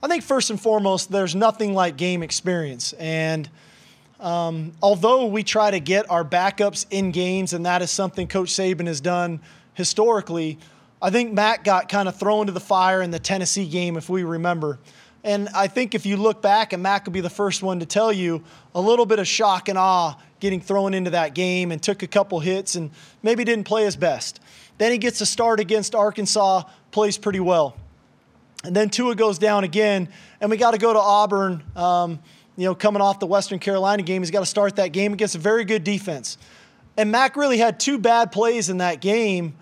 I 0.03 0.07
think 0.07 0.23
first 0.23 0.51
and 0.51 0.61
foremost, 0.61 1.11
there's 1.11 1.35
nothing 1.35 1.73
like 1.73 1.97
game 1.97 2.21
experience. 2.21 2.93
And 2.93 3.49
um, 4.19 4.73
although 4.81 5.25
we 5.25 5.43
try 5.43 5.71
to 5.71 5.79
get 5.79 6.09
our 6.11 6.23
backups 6.23 6.85
in 6.91 7.11
games, 7.11 7.53
and 7.53 7.65
that 7.65 7.81
is 7.81 7.89
something 7.89 8.27
Coach 8.27 8.49
Saban 8.49 8.85
has 8.85 9.01
done 9.01 9.41
historically, 9.73 10.59
I 11.01 11.09
think 11.09 11.33
Mac 11.33 11.63
got 11.63 11.87
kind 11.87 12.09
of 12.09 12.17
thrown 12.17 12.47
to 12.47 12.51
the 12.51 12.59
fire 12.59 13.01
in 13.01 13.11
the 13.11 13.19
Tennessee 13.19 13.67
game, 13.67 13.95
if 13.95 14.09
we 14.09 14.23
remember. 14.23 14.79
And 15.23 15.49
I 15.49 15.67
think 15.67 15.95
if 15.95 16.05
you 16.05 16.17
look 16.17 16.41
back, 16.41 16.73
and 16.73 16.83
Mac 16.83 17.05
will 17.05 17.13
be 17.13 17.21
the 17.21 17.29
first 17.29 17.61
one 17.63 17.79
to 17.79 17.85
tell 17.85 18.11
you, 18.11 18.43
a 18.73 18.81
little 18.81 19.05
bit 19.05 19.19
of 19.19 19.27
shock 19.27 19.69
and 19.69 19.77
awe 19.77 20.15
getting 20.39 20.61
thrown 20.61 20.93
into 20.93 21.11
that 21.11 21.33
game 21.33 21.71
and 21.71 21.81
took 21.81 22.03
a 22.03 22.07
couple 22.07 22.39
hits 22.39 22.75
and 22.75 22.91
maybe 23.23 23.43
didn't 23.43 23.65
play 23.65 23.83
his 23.83 23.95
best. 23.95 24.39
Then 24.77 24.91
he 24.91 24.97
gets 24.97 25.19
a 25.19 25.25
start 25.25 25.59
against 25.59 25.95
Arkansas, 25.95 26.63
plays 26.91 27.17
pretty 27.17 27.41
well. 27.41 27.75
And 28.63 28.75
then 28.75 28.89
Tua 28.89 29.15
goes 29.15 29.37
down 29.37 29.63
again, 29.63 30.09
and 30.41 30.49
we 30.49 30.57
got 30.57 30.71
to 30.71 30.77
go 30.77 30.93
to 30.93 30.99
Auburn. 30.99 31.63
Um, 31.75 32.19
you 32.57 32.65
know, 32.65 32.75
coming 32.75 33.01
off 33.01 33.19
the 33.19 33.27
Western 33.27 33.59
Carolina 33.59 34.03
game, 34.03 34.21
he's 34.21 34.31
got 34.31 34.41
to 34.41 34.45
start 34.45 34.75
that 34.77 34.91
game 34.91 35.13
against 35.13 35.35
a 35.35 35.39
very 35.39 35.63
good 35.63 35.85
defense. 35.85 36.37
And 36.97 37.09
Mac 37.09 37.37
really 37.37 37.57
had 37.57 37.79
two 37.79 37.97
bad 37.97 38.33
plays 38.33 38.69
in 38.69 38.79
that 38.79 38.99
game. 38.99 39.55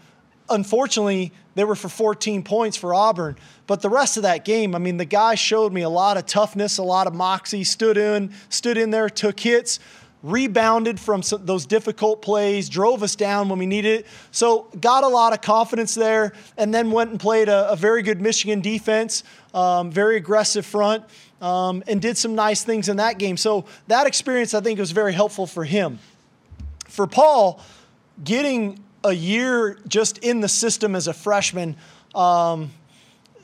Unfortunately, 0.50 1.32
they 1.56 1.64
were 1.64 1.76
for 1.76 1.90
14 1.90 2.44
points 2.44 2.78
for 2.78 2.94
Auburn. 2.94 3.36
But 3.66 3.82
the 3.82 3.90
rest 3.90 4.18
of 4.18 4.24
that 4.24 4.46
game, 4.46 4.76
I 4.76 4.80
mean, 4.80 4.98
the 4.98 5.06
guy 5.06 5.36
showed 5.36 5.74
me 5.74 5.82
a 5.82 5.90
lot 5.90 6.18
of 6.18 6.26
toughness, 6.26 6.78
a 6.78 6.84
lot 6.84 7.08
of 7.08 7.14
moxie, 7.14 7.64
stood 7.64 7.98
in, 7.98 8.34
stood 8.50 8.78
in 8.78 8.92
there, 8.92 9.10
took 9.10 9.40
hits, 9.40 9.80
rebounded 10.24 11.00
from 11.00 11.22
some, 11.22 11.46
those 11.46 11.66
difficult 11.66 12.22
plays, 12.22 12.70
drove 12.70 13.04
us 13.04 13.16
down 13.16 13.50
when 13.50 13.60
we 13.60 13.66
needed 13.66 14.02
it. 14.02 14.08
So 14.32 14.68
got 14.80 15.04
a 15.04 15.08
lot 15.08 15.34
of 15.34 15.42
confidence 15.42 15.96
there, 15.96 16.34
and 16.58 16.74
then 16.74 16.92
went 16.92 17.12
and 17.12 17.20
played 17.20 17.50
a, 17.50 17.72
a 17.72 17.76
very 17.76 18.02
good 18.02 18.22
Michigan 18.22 18.62
defense, 18.62 19.24
um, 19.54 19.92
very 19.92 20.18
aggressive 20.18 20.66
front, 20.66 21.04
um, 21.42 21.84
and 21.88 22.02
did 22.02 22.18
some 22.18 22.36
nice 22.36 22.64
things 22.64 22.90
in 22.90 22.98
that 22.98 23.20
game. 23.20 23.38
So 23.38 23.66
that 23.88 24.08
experience, 24.08 24.54
I 24.54 24.62
think, 24.62 24.80
was 24.80 24.92
very 24.92 25.14
helpful 25.14 25.46
for 25.46 25.64
him. 25.64 26.00
For 26.88 27.06
Paul, 27.06 27.62
getting 28.24 28.84
a 29.08 29.14
year 29.14 29.78
just 29.88 30.20
in 30.20 30.42
the 30.42 30.50
system 30.50 30.96
as 30.96 31.08
a 31.08 31.14
freshman, 31.14 31.76
um, 32.14 32.72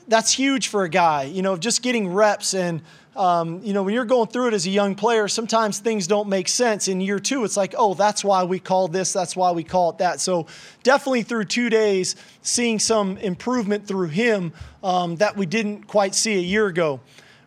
that's 0.08 0.32
huge 0.32 0.68
for 0.68 0.84
a 0.84 0.88
guy. 0.88 1.24
You 1.24 1.42
know, 1.42 1.56
just 1.56 1.82
getting 1.82 2.12
reps 2.12 2.54
and 2.54 2.82
um, 3.16 3.60
you 3.62 3.72
know, 3.72 3.84
when 3.84 3.94
you're 3.94 4.04
going 4.04 4.28
through 4.28 4.48
it 4.48 4.54
as 4.54 4.66
a 4.66 4.70
young 4.70 4.96
player, 4.96 5.28
sometimes 5.28 5.78
things 5.78 6.08
don't 6.08 6.28
make 6.28 6.48
sense. 6.48 6.88
In 6.88 7.00
year 7.00 7.20
two, 7.20 7.44
it's 7.44 7.56
like, 7.56 7.74
oh, 7.78 7.94
that's 7.94 8.24
why 8.24 8.42
we 8.42 8.58
call 8.58 8.88
this, 8.88 9.12
that's 9.12 9.36
why 9.36 9.52
we 9.52 9.62
call 9.62 9.90
it 9.90 9.98
that. 9.98 10.20
So, 10.20 10.46
definitely 10.82 11.22
through 11.22 11.44
two 11.44 11.70
days, 11.70 12.16
seeing 12.42 12.80
some 12.80 13.16
improvement 13.18 13.86
through 13.86 14.08
him 14.08 14.52
um, 14.82 15.16
that 15.16 15.36
we 15.36 15.46
didn't 15.46 15.86
quite 15.86 16.14
see 16.14 16.34
a 16.34 16.42
year 16.42 16.66
ago. 16.66 17.00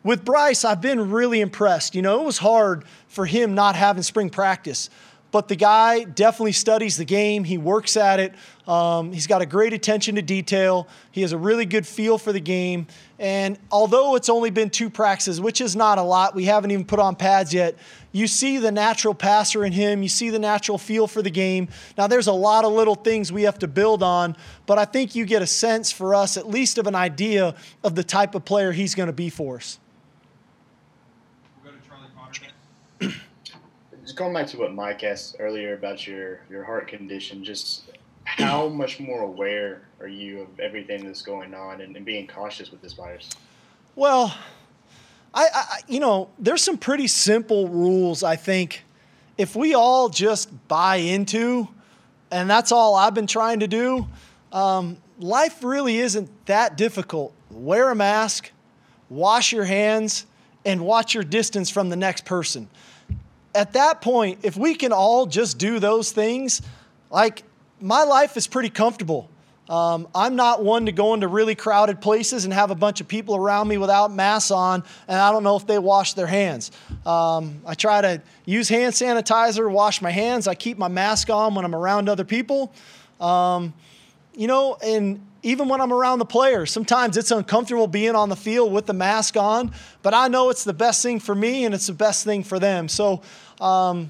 With 0.04 0.24
Bryce, 0.24 0.63
I've 0.63 0.80
been 0.80 1.12
really 1.12 1.41
impressed. 1.41 1.96
You 1.96 2.01
know, 2.01 2.22
it 2.22 2.25
was 2.25 2.38
hard 2.38 2.86
for 3.10 3.25
him 3.25 3.53
not 3.53 3.75
having 3.75 4.03
spring 4.03 4.30
practice 4.30 4.89
but 5.31 5.48
the 5.48 5.55
guy 5.55 6.03
definitely 6.03 6.53
studies 6.53 6.98
the 6.98 7.05
game. 7.05 7.43
He 7.43 7.57
works 7.57 7.98
at 7.98 8.19
it. 8.19 8.34
Um, 8.67 9.12
he's 9.12 9.27
got 9.27 9.41
a 9.41 9.46
great 9.46 9.74
attention 9.74 10.15
to 10.15 10.22
detail. 10.22 10.88
He 11.12 11.22
has 11.22 11.31
a 11.31 11.38
really 11.38 11.65
good 11.65 11.86
feel 11.88 12.17
for 12.17 12.34
the 12.34 12.39
game. 12.39 12.88
And 13.19 13.57
although 13.72 14.15
it's 14.15 14.29
only 14.29 14.50
been 14.50 14.69
two 14.69 14.89
practices, 14.89 15.39
which 15.39 15.62
is 15.62 15.75
not 15.75 15.98
a 15.98 16.01
lot, 16.01 16.36
we 16.36 16.46
haven't 16.46 16.72
even 16.72 16.86
put 16.86 17.00
on 17.00 17.15
pads 17.15 17.53
yet. 17.53 17.75
You 18.12 18.27
see 18.27 18.57
the 18.57 18.72
natural 18.72 19.13
passer 19.13 19.63
in 19.63 19.74
him. 19.74 20.01
You 20.01 20.10
see 20.10 20.29
the 20.29 20.39
natural 20.39 20.77
feel 20.77 21.07
for 21.07 21.22
the 21.22 21.29
game. 21.29 21.67
Now, 21.98 22.07
there's 22.07 22.27
a 22.27 22.34
lot 22.34 22.65
of 22.65 22.74
little 22.74 22.96
things 22.96 23.31
we 23.31 23.43
have 23.43 23.60
to 23.60 23.67
build 23.67 24.01
on, 24.03 24.36
but 24.65 24.77
I 24.79 24.86
think 24.86 25.15
you 25.15 25.25
get 25.25 25.41
a 25.41 25.48
sense 25.48 25.91
for 25.91 26.15
us, 26.15 26.38
at 26.38 26.48
least 26.48 26.77
of 26.77 26.88
an 26.88 26.96
idea 26.96 27.55
of 27.84 27.96
the 27.96 28.03
type 28.03 28.34
of 28.36 28.43
player 28.46 28.72
he's 28.72 28.96
going 28.96 29.07
to 29.07 29.13
be 29.13 29.29
for 29.29 29.57
us. 29.57 29.79
We'll 31.63 31.74
go 31.74 31.77
to 31.77 31.88
Charlie 31.88 32.07
Potter 32.15 32.41
next. 33.01 33.17
just 33.43 34.03
going 34.17 34.33
back 34.33 34.47
to 34.47 34.57
what 34.57 34.74
Mike 34.74 35.03
asked 35.03 35.38
earlier 35.39 35.75
about 35.75 36.05
your 36.05 36.41
your 36.50 36.63
heart 36.63 36.88
condition, 36.88 37.43
just 37.43 37.83
how 38.25 38.67
much 38.67 39.00
more 39.00 39.21
aware 39.21 39.83
are 40.01 40.07
you 40.07 40.41
of 40.41 40.59
everything 40.59 41.05
that's 41.05 41.21
going 41.21 41.53
on 41.53 41.79
and, 41.79 41.95
and 41.95 42.05
being 42.05 42.27
cautious 42.27 42.71
with 42.71 42.81
this 42.81 42.93
virus? 42.93 43.29
Well, 43.95 44.36
I, 45.33 45.47
I, 45.53 45.79
you 45.88 46.00
know, 46.00 46.29
there's 46.38 46.62
some 46.62 46.77
pretty 46.77 47.07
simple 47.07 47.69
rules. 47.69 48.24
I 48.24 48.36
think 48.36 48.83
if 49.38 49.55
we 49.55 49.75
all 49.75 50.09
just 50.09 50.67
buy 50.67 50.97
into, 50.97 51.69
and 52.31 52.50
that's 52.50 52.71
all 52.71 52.95
I've 52.95 53.13
been 53.13 53.27
trying 53.27 53.62
to 53.62 53.67
do, 53.67 54.07
um, 54.51 54.97
life 55.19 55.63
really 55.63 56.00
isn't 56.00 56.29
that 56.47 56.75
difficult. 56.75 57.33
Wear 57.50 57.91
a 57.91 57.95
mask, 57.95 58.51
wash 59.09 59.53
your 59.53 59.65
hands, 59.65 60.25
and 60.65 60.81
watch 60.81 61.13
your 61.13 61.24
distance 61.24 61.69
from 61.69 61.89
the 61.89 61.95
next 61.95 62.25
person. 62.25 62.67
At 63.58 63.74
that 63.74 64.02
point, 64.02 64.40
if 64.44 64.56
we 64.56 64.76
can 64.76 64.94
all 64.94 65.26
just 65.26 65.58
do 65.58 65.80
those 65.80 66.12
things, 66.12 66.62
like 67.10 67.42
my 67.82 68.04
life 68.04 68.38
is 68.38 68.46
pretty 68.46 68.70
comfortable. 68.70 69.30
Um, 69.68 70.08
I'm 70.14 70.36
not 70.36 70.64
one 70.64 70.86
to 70.86 70.92
go 70.92 71.16
into 71.16 71.28
really 71.28 71.56
crowded 71.56 72.00
places 72.00 72.46
and 72.46 72.54
have 72.54 72.70
a 72.70 72.76
bunch 72.76 73.02
of 73.02 73.08
people 73.08 73.36
around 73.36 73.68
me 73.68 73.78
without 73.78 74.14
masks 74.14 74.52
on, 74.52 74.84
and 75.08 75.18
I 75.18 75.32
don't 75.32 75.44
know 75.44 75.58
if 75.58 75.66
they 75.66 75.80
wash 75.80 76.14
their 76.14 76.28
hands. 76.28 76.72
Um, 77.04 77.62
I 77.66 77.74
try 77.74 78.00
to 78.00 78.22
use 78.46 78.70
hand 78.70 78.94
sanitizer, 78.94 79.70
wash 79.70 80.04
my 80.04 80.12
hands. 80.12 80.48
I 80.48 80.54
keep 80.54 80.78
my 80.78 80.88
mask 80.88 81.32
on 81.32 81.56
when 81.56 81.66
I'm 81.66 81.76
around 81.76 82.10
other 82.10 82.26
people. 82.26 82.72
Um, 83.20 83.74
you 84.36 84.48
know, 84.48 84.78
and 84.84 85.26
even 85.48 85.70
when 85.70 85.80
I'm 85.80 85.94
around 85.94 86.20
the 86.20 86.25
players. 86.25 86.72
Sometimes 86.72 87.16
it's 87.16 87.32
uncomfortable 87.32 87.88
being 87.88 88.16
on 88.16 88.27
the 88.27 88.36
field 88.36 88.74
with 88.74 88.86
the 88.86 88.94
mask 88.94 89.38
on, 89.38 89.72
but 90.01 90.13
I 90.13 90.27
know 90.27 90.50
it's 90.50 90.66
the 90.66 90.74
best 90.74 91.01
thing 91.01 91.22
for 91.22 91.34
me 91.34 91.63
and 91.63 91.74
it's 91.74 91.88
the 91.88 91.94
best 91.94 92.25
thing 92.25 92.44
for 92.44 92.60
them. 92.60 92.89
So 92.89 93.22
um, 93.62 94.10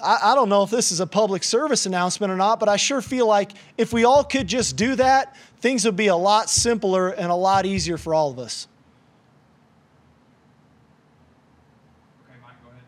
I, 0.00 0.20
I 0.22 0.34
don't 0.36 0.48
know 0.48 0.62
if 0.62 0.70
this 0.70 0.92
is 0.92 1.00
a 1.00 1.06
public 1.06 1.42
service 1.42 1.84
announcement 1.84 2.32
or 2.32 2.36
not, 2.36 2.60
but 2.60 2.68
I 2.68 2.76
sure 2.76 3.02
feel 3.02 3.26
like 3.26 3.50
if 3.76 3.92
we 3.92 4.04
all 4.04 4.22
could 4.22 4.46
just 4.46 4.76
do 4.76 4.94
that, 4.94 5.34
things 5.60 5.84
would 5.84 5.96
be 5.96 6.06
a 6.06 6.16
lot 6.16 6.48
simpler 6.48 7.08
and 7.08 7.32
a 7.32 7.34
lot 7.34 7.66
easier 7.66 7.98
for 7.98 8.14
all 8.14 8.30
of 8.30 8.38
us. 8.38 8.68
Okay, 12.24 12.38
Mike, 12.40 12.52
go 12.62 12.70
ahead. 12.70 12.82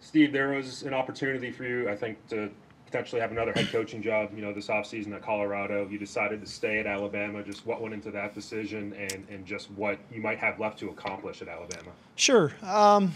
Steve, 0.00 0.32
there 0.34 0.50
was 0.50 0.82
an 0.82 0.92
opportunity 0.92 1.50
for 1.50 1.64
you, 1.64 1.88
I 1.88 1.96
think, 1.96 2.18
to 2.28 2.50
potentially 2.90 3.20
have 3.20 3.30
another 3.30 3.52
head 3.52 3.68
coaching 3.70 4.00
job, 4.00 4.30
you 4.34 4.40
know, 4.40 4.52
this 4.52 4.68
offseason 4.68 5.14
at 5.14 5.22
Colorado. 5.22 5.86
You 5.90 5.98
decided 5.98 6.40
to 6.40 6.46
stay 6.46 6.78
at 6.78 6.86
Alabama. 6.86 7.42
Just 7.42 7.66
what 7.66 7.82
went 7.82 7.92
into 7.92 8.10
that 8.12 8.34
decision 8.34 8.94
and, 8.94 9.26
and 9.30 9.44
just 9.44 9.70
what 9.72 9.98
you 10.10 10.22
might 10.22 10.38
have 10.38 10.58
left 10.58 10.78
to 10.78 10.88
accomplish 10.88 11.42
at 11.42 11.48
Alabama? 11.48 11.90
Sure. 12.16 12.52
Um, 12.62 13.12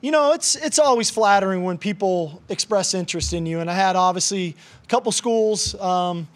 you 0.00 0.10
know, 0.10 0.32
it's 0.32 0.56
it's 0.56 0.78
always 0.78 1.10
flattering 1.10 1.62
when 1.64 1.76
people 1.76 2.42
express 2.48 2.94
interest 2.94 3.34
in 3.34 3.44
you, 3.44 3.60
and 3.60 3.70
I 3.70 3.74
had 3.74 3.94
obviously 3.94 4.56
a 4.82 4.86
couple 4.86 5.12
schools 5.12 5.74
um, 5.74 6.26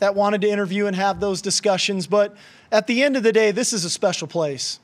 that 0.00 0.16
wanted 0.16 0.40
to 0.40 0.48
interview 0.48 0.86
and 0.86 0.96
have 0.96 1.20
those 1.20 1.40
discussions. 1.40 2.08
But 2.08 2.36
at 2.72 2.88
the 2.88 3.04
end 3.04 3.16
of 3.16 3.22
the 3.22 3.32
day, 3.32 3.52
this 3.52 3.72
is 3.72 3.84
a 3.84 3.90
special 3.90 4.26
place, 4.26 4.80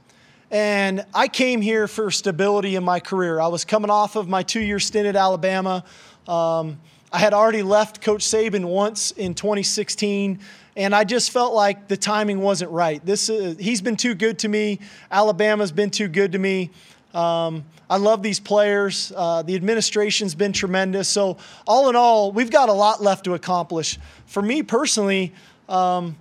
and 0.53 1.05
I 1.13 1.27
came 1.27 1.61
here 1.61 1.89
for 1.89 2.13
stability 2.13 2.77
in 2.77 2.85
my 2.85 3.01
career. 3.01 3.41
I 3.41 3.49
was 3.49 3.65
coming 3.65 3.91
off 3.91 4.15
of 4.15 4.29
my 4.29 4.45
two-year 4.45 4.79
stint 4.79 5.09
at 5.09 5.17
Alabama. 5.17 5.83
Um, 6.29 6.79
I 7.11 7.19
had 7.19 7.33
already 7.33 7.63
left 7.63 8.03
Coach 8.03 8.23
Saban 8.23 8.67
once 8.67 9.13
in 9.13 9.35
2016, 9.35 10.41
and 10.77 10.95
I 10.95 11.05
just 11.05 11.31
felt 11.31 11.55
like 11.55 11.89
the 11.89 11.97
timing 11.97 12.41
wasn't 12.41 12.71
right. 12.71 13.05
This 13.05 13.31
uh, 13.31 13.55
he's 13.59 13.81
been 13.81 13.97
too 13.97 14.15
good 14.15 14.39
to 14.41 14.49
me. 14.49 14.81
Alabama's 15.11 15.73
been 15.73 15.91
too 15.91 16.09
good 16.09 16.33
to 16.33 16.39
me. 16.39 16.71
Um, 17.15 17.65
I 17.89 17.97
love 17.97 18.23
these 18.23 18.39
players. 18.39 19.11
Uh, 19.17 19.41
the 19.43 19.55
administration's 19.55 20.35
been 20.35 20.53
tremendous. 20.53 21.09
So, 21.09 21.39
all 21.67 21.89
in 21.89 21.97
all, 21.97 22.31
we've 22.31 22.51
got 22.51 22.69
a 22.69 22.75
lot 22.75 23.03
left 23.03 23.25
to 23.25 23.33
accomplish. 23.33 23.99
For 24.27 24.43
me 24.43 24.63
personally, 24.63 25.33
um, 25.71 26.15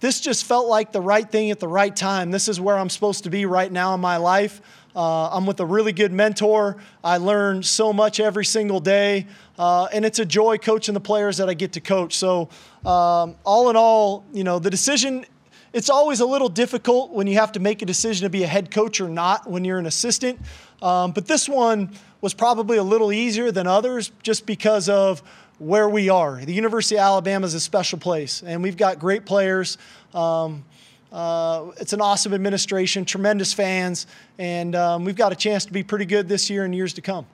this 0.00 0.20
just 0.20 0.46
felt 0.46 0.66
like 0.66 0.92
the 0.92 1.02
right 1.02 1.30
thing 1.30 1.50
at 1.50 1.60
the 1.60 1.68
right 1.68 1.94
time. 1.94 2.30
This 2.30 2.48
is 2.48 2.58
where 2.58 2.78
I'm 2.78 2.88
supposed 2.88 3.24
to 3.24 3.30
be 3.30 3.44
right 3.44 3.70
now 3.70 3.92
in 3.92 4.00
my 4.00 4.16
life. 4.16 4.62
Uh, 4.94 5.28
I'm 5.28 5.46
with 5.46 5.60
a 5.60 5.66
really 5.66 5.92
good 5.92 6.12
mentor. 6.12 6.76
I 7.04 7.18
learn 7.18 7.62
so 7.62 7.92
much 7.92 8.20
every 8.20 8.44
single 8.44 8.80
day, 8.80 9.26
uh, 9.58 9.88
and 9.92 10.04
it's 10.04 10.18
a 10.18 10.24
joy 10.24 10.58
coaching 10.58 10.94
the 10.94 11.00
players 11.00 11.36
that 11.36 11.48
I 11.48 11.54
get 11.54 11.72
to 11.74 11.80
coach. 11.80 12.16
So, 12.16 12.48
um, 12.84 13.36
all 13.44 13.70
in 13.70 13.76
all, 13.76 14.24
you 14.32 14.44
know, 14.44 14.58
the 14.58 14.70
decision 14.70 15.24
it's 15.72 15.88
always 15.88 16.18
a 16.18 16.26
little 16.26 16.48
difficult 16.48 17.12
when 17.12 17.28
you 17.28 17.36
have 17.36 17.52
to 17.52 17.60
make 17.60 17.80
a 17.80 17.86
decision 17.86 18.24
to 18.24 18.30
be 18.30 18.42
a 18.42 18.46
head 18.46 18.72
coach 18.72 19.00
or 19.00 19.08
not 19.08 19.48
when 19.48 19.64
you're 19.64 19.78
an 19.78 19.86
assistant. 19.86 20.40
Um, 20.82 21.12
but 21.12 21.26
this 21.26 21.48
one 21.48 21.92
was 22.20 22.34
probably 22.34 22.76
a 22.78 22.82
little 22.82 23.12
easier 23.12 23.52
than 23.52 23.66
others 23.68 24.10
just 24.22 24.46
because 24.46 24.88
of 24.88 25.22
where 25.58 25.88
we 25.88 26.08
are. 26.08 26.44
The 26.44 26.52
University 26.52 26.96
of 26.96 27.02
Alabama 27.02 27.46
is 27.46 27.54
a 27.54 27.60
special 27.60 27.98
place, 27.98 28.42
and 28.44 28.62
we've 28.62 28.76
got 28.76 28.98
great 28.98 29.26
players. 29.26 29.78
Um, 30.12 30.64
uh, 31.12 31.72
it's 31.78 31.92
an 31.92 32.00
awesome 32.00 32.32
administration, 32.32 33.04
tremendous 33.04 33.52
fans, 33.52 34.06
and 34.38 34.76
um, 34.76 35.04
we've 35.04 35.16
got 35.16 35.32
a 35.32 35.36
chance 35.36 35.64
to 35.64 35.72
be 35.72 35.82
pretty 35.82 36.04
good 36.04 36.28
this 36.28 36.48
year 36.48 36.64
and 36.64 36.74
years 36.74 36.92
to 36.94 37.02
come. 37.02 37.26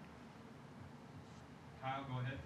Kyle, 1.82 2.04
go 2.08 2.20
ahead. 2.20 2.38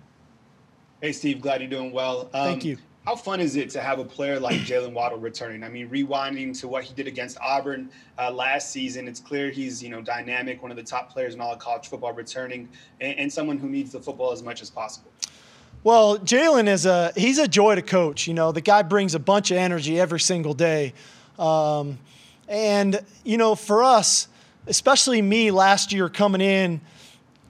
Hey, 1.01 1.13
Steve, 1.13 1.41
glad 1.41 1.61
you're 1.61 1.71
doing 1.71 1.93
well. 1.93 2.23
Um, 2.35 2.47
Thank 2.47 2.65
you. 2.65 2.79
How 3.07 3.17
fun 3.17 3.41
is 3.41 3.57
it 3.57 3.71
to 3.71 3.81
have 3.81 3.99
a 3.99 4.05
player 4.05 4.39
like 4.39 4.57
Jaylen 4.61 4.93
Waddle 4.93 5.19
returning? 5.19 5.65
I 5.65 5.69
mean, 5.69 5.89
rewinding 5.89 6.59
to 6.61 6.69
what 6.69 6.85
he 6.85 6.93
did 6.93 7.07
against 7.07 7.39
Auburn 7.41 7.91
uh, 8.19 8.31
last 8.31 8.71
season, 8.71 9.09
it's 9.09 9.21
clear 9.21 9.51
he's 9.51 9.83
you 9.83 9.89
know 9.89 10.03
dynamic, 10.03 10.61
one 10.63 10.71
of 10.71 10.77
the 10.77 10.83
top 10.83 11.13
players 11.13 11.35
in 11.35 11.41
all 11.41 11.53
of 11.53 11.59
college 11.59 11.89
football, 11.89 12.13
returning, 12.13 12.69
and, 13.01 13.19
and 13.19 13.33
someone 13.33 13.57
who 13.57 13.69
needs 13.69 13.93
the 13.93 14.01
football 14.01 14.33
as 14.33 14.43
much 14.43 14.61
as 14.61 14.69
possible. 14.69 15.11
Well, 15.83 16.19
Jaylen 16.19 16.69
is 16.69 16.85
a 16.85 17.13
he's 17.17 17.39
a 17.39 17.49
joy 17.49 17.77
to 17.77 17.83
coach. 17.83 18.27
You 18.27 18.35
know, 18.35 18.53
the 18.53 18.61
guy 18.61 18.83
brings 18.83 19.15
a 19.15 19.19
bunch 19.19 19.51
of 19.51 19.57
energy 19.57 19.99
every 19.99 20.21
single 20.21 20.53
day, 20.53 20.93
um, 21.41 21.99
and 22.49 23.01
you 23.25 23.39
know, 23.39 23.55
for 23.55 23.83
us, 23.83 24.29
especially 24.67 25.23
me 25.23 25.51
last 25.51 25.93
year 25.93 26.09
coming 26.09 26.41
in, 26.41 26.81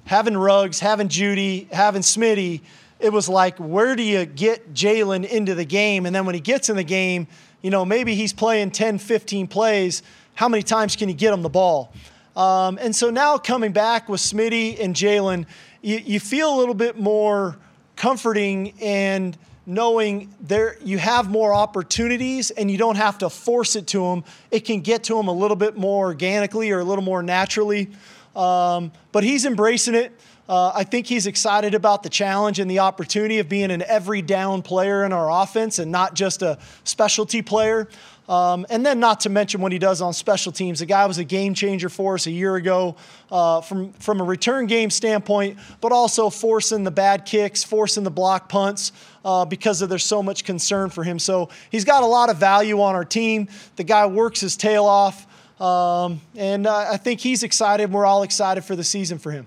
having 0.04 0.36
Ruggs, 0.36 0.80
having 0.80 1.08
Jeudy, 1.08 1.70
having 1.70 2.02
Smitty 2.02 2.60
it 3.00 3.12
was 3.12 3.28
like, 3.28 3.56
where 3.58 3.96
do 3.96 4.02
you 4.02 4.26
get 4.26 4.74
Jaylen 4.74 5.26
into 5.26 5.54
the 5.54 5.64
game? 5.64 6.06
And 6.06 6.14
then 6.14 6.26
when 6.26 6.34
he 6.34 6.40
gets 6.40 6.68
in 6.68 6.76
the 6.76 6.84
game, 6.84 7.26
you 7.62 7.70
know, 7.70 7.84
maybe 7.84 8.14
he's 8.14 8.32
playing 8.32 8.70
10, 8.70 8.98
15 8.98 9.48
plays. 9.48 10.02
How 10.34 10.48
many 10.48 10.62
times 10.62 10.96
can 10.96 11.08
you 11.08 11.14
get 11.14 11.32
him 11.32 11.42
the 11.42 11.48
ball? 11.48 11.92
Um, 12.36 12.78
and 12.80 12.94
so 12.94 13.10
now 13.10 13.38
coming 13.38 13.72
back 13.72 14.08
with 14.08 14.20
Smitty 14.20 14.78
and 14.80 14.94
Jaylen, 14.94 15.46
you, 15.82 15.98
you 15.98 16.20
feel 16.20 16.54
a 16.54 16.56
little 16.56 16.74
bit 16.74 16.98
more 16.98 17.56
comforting 17.96 18.74
and 18.80 19.36
knowing 19.70 20.34
there 20.40 20.76
you 20.82 20.98
have 20.98 21.30
more 21.30 21.54
opportunities 21.54 22.50
and 22.50 22.70
you 22.70 22.76
don't 22.76 22.96
have 22.96 23.18
to 23.18 23.30
force 23.30 23.76
it 23.76 23.86
to 23.86 24.02
them. 24.02 24.24
It 24.50 24.64
can 24.64 24.80
get 24.80 25.04
to 25.04 25.14
them 25.14 25.28
a 25.28 25.32
little 25.32 25.56
bit 25.56 25.76
more 25.76 26.06
organically 26.06 26.72
or 26.72 26.80
a 26.80 26.84
little 26.84 27.04
more 27.04 27.22
naturally. 27.22 27.88
Um, 28.34 28.90
but 29.12 29.22
he's 29.22 29.44
embracing 29.46 29.94
it. 29.94 30.12
Uh, 30.48 30.72
I 30.74 30.82
think 30.82 31.06
he's 31.06 31.28
excited 31.28 31.74
about 31.74 32.02
the 32.02 32.08
challenge 32.08 32.58
and 32.58 32.68
the 32.68 32.80
opportunity 32.80 33.38
of 33.38 33.48
being 33.48 33.70
an 33.70 33.82
every 33.82 34.20
down 34.20 34.62
player 34.62 35.04
in 35.04 35.12
our 35.12 35.30
offense 35.30 35.78
and 35.78 35.92
not 35.92 36.14
just 36.14 36.42
a 36.42 36.58
specialty 36.82 37.40
player. 37.40 37.88
Um, 38.30 38.64
and 38.70 38.86
then, 38.86 39.00
not 39.00 39.18
to 39.20 39.28
mention 39.28 39.60
what 39.60 39.72
he 39.72 39.80
does 39.80 40.00
on 40.00 40.12
special 40.12 40.52
teams. 40.52 40.78
The 40.78 40.86
guy 40.86 41.04
was 41.04 41.18
a 41.18 41.24
game 41.24 41.52
changer 41.52 41.88
for 41.88 42.14
us 42.14 42.28
a 42.28 42.30
year 42.30 42.54
ago 42.54 42.94
uh, 43.32 43.60
from, 43.60 43.92
from 43.94 44.20
a 44.20 44.24
return 44.24 44.66
game 44.66 44.88
standpoint, 44.88 45.58
but 45.80 45.90
also 45.90 46.30
forcing 46.30 46.84
the 46.84 46.92
bad 46.92 47.26
kicks, 47.26 47.64
forcing 47.64 48.04
the 48.04 48.10
block 48.10 48.48
punts 48.48 48.92
uh, 49.24 49.44
because 49.46 49.82
of 49.82 49.88
there's 49.88 50.04
so 50.04 50.22
much 50.22 50.44
concern 50.44 50.90
for 50.90 51.02
him. 51.02 51.18
So 51.18 51.48
he's 51.72 51.84
got 51.84 52.04
a 52.04 52.06
lot 52.06 52.30
of 52.30 52.36
value 52.36 52.80
on 52.80 52.94
our 52.94 53.04
team. 53.04 53.48
The 53.74 53.82
guy 53.82 54.06
works 54.06 54.38
his 54.38 54.56
tail 54.56 54.84
off. 54.84 55.26
Um, 55.60 56.20
and 56.36 56.68
uh, 56.68 56.86
I 56.88 56.98
think 56.98 57.18
he's 57.18 57.42
excited. 57.42 57.92
We're 57.92 58.06
all 58.06 58.22
excited 58.22 58.64
for 58.64 58.76
the 58.76 58.84
season 58.84 59.18
for 59.18 59.32
him. 59.32 59.44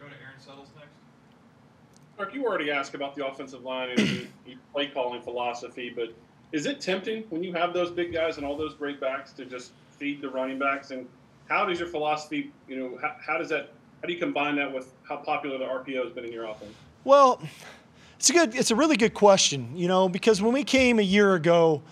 Go 0.00 0.08
to 0.08 0.12
Aaron 0.20 0.40
Suttles 0.44 0.68
next. 0.76 0.90
Mark, 2.18 2.34
you 2.34 2.44
already 2.44 2.72
asked 2.72 2.96
about 2.96 3.14
the 3.14 3.24
offensive 3.24 3.62
line 3.62 3.90
and 3.90 3.98
the 3.98 4.56
play 4.72 4.88
calling 4.88 5.22
philosophy, 5.22 5.92
but 5.94 6.12
is 6.54 6.66
it 6.66 6.80
tempting 6.80 7.24
when 7.30 7.42
you 7.42 7.52
have 7.52 7.74
those 7.74 7.90
big 7.90 8.12
guys 8.12 8.36
and 8.36 8.46
all 8.46 8.56
those 8.56 8.74
great 8.74 9.00
backs 9.00 9.32
to 9.32 9.44
just 9.44 9.72
feed 9.98 10.22
the 10.22 10.28
running 10.28 10.56
backs? 10.56 10.92
And 10.92 11.08
how 11.48 11.66
does 11.66 11.80
your 11.80 11.88
philosophy, 11.88 12.52
you 12.68 12.76
know, 12.76 12.96
how, 13.02 13.16
how 13.26 13.38
does 13.38 13.48
that, 13.48 13.72
how 14.00 14.06
do 14.06 14.12
you 14.12 14.20
combine 14.20 14.54
that 14.54 14.72
with 14.72 14.92
how 15.02 15.16
popular 15.16 15.58
the 15.58 15.64
RPO 15.64 16.04
has 16.04 16.12
been 16.12 16.24
in 16.24 16.32
your 16.32 16.44
offense? 16.44 16.72
Well, 17.02 17.42
it's 18.20 18.30
a 18.30 18.32
good. 18.32 18.54
It's 18.54 18.70
a 18.70 18.76
really 18.76 18.96
good 18.96 19.14
question. 19.14 19.76
You 19.76 19.88
know, 19.88 20.08
because 20.08 20.40
when 20.40 20.54
we 20.54 20.62
came 20.62 21.00
a 21.00 21.02
year 21.02 21.34
ago, 21.34 21.82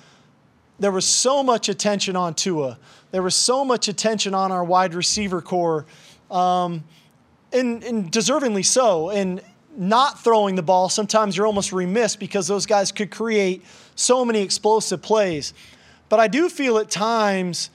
there 0.78 0.92
was 0.92 1.04
so 1.04 1.42
much 1.42 1.68
attention 1.68 2.14
on 2.14 2.34
Tua. 2.34 2.78
There 3.10 3.22
was 3.22 3.34
so 3.34 3.64
much 3.64 3.88
attention 3.88 4.32
on 4.32 4.52
our 4.52 4.64
wide 4.64 4.94
receiver 4.94 5.42
corps, 5.42 5.84
um, 6.30 6.84
and, 7.52 7.82
and 7.82 8.10
deservingly 8.10 8.64
so. 8.64 9.10
And 9.10 9.42
not 9.76 10.22
throwing 10.22 10.54
the 10.54 10.62
ball, 10.62 10.88
sometimes 10.88 11.36
you're 11.36 11.46
almost 11.46 11.72
remiss 11.72 12.16
because 12.16 12.46
those 12.46 12.66
guys 12.66 12.92
could 12.92 13.10
create 13.10 13.64
so 13.94 14.24
many 14.24 14.40
explosive 14.40 15.02
plays. 15.02 15.54
But 16.08 16.20
I 16.20 16.28
do 16.28 16.48
feel 16.48 16.78
at 16.78 16.90
times, 16.90 17.70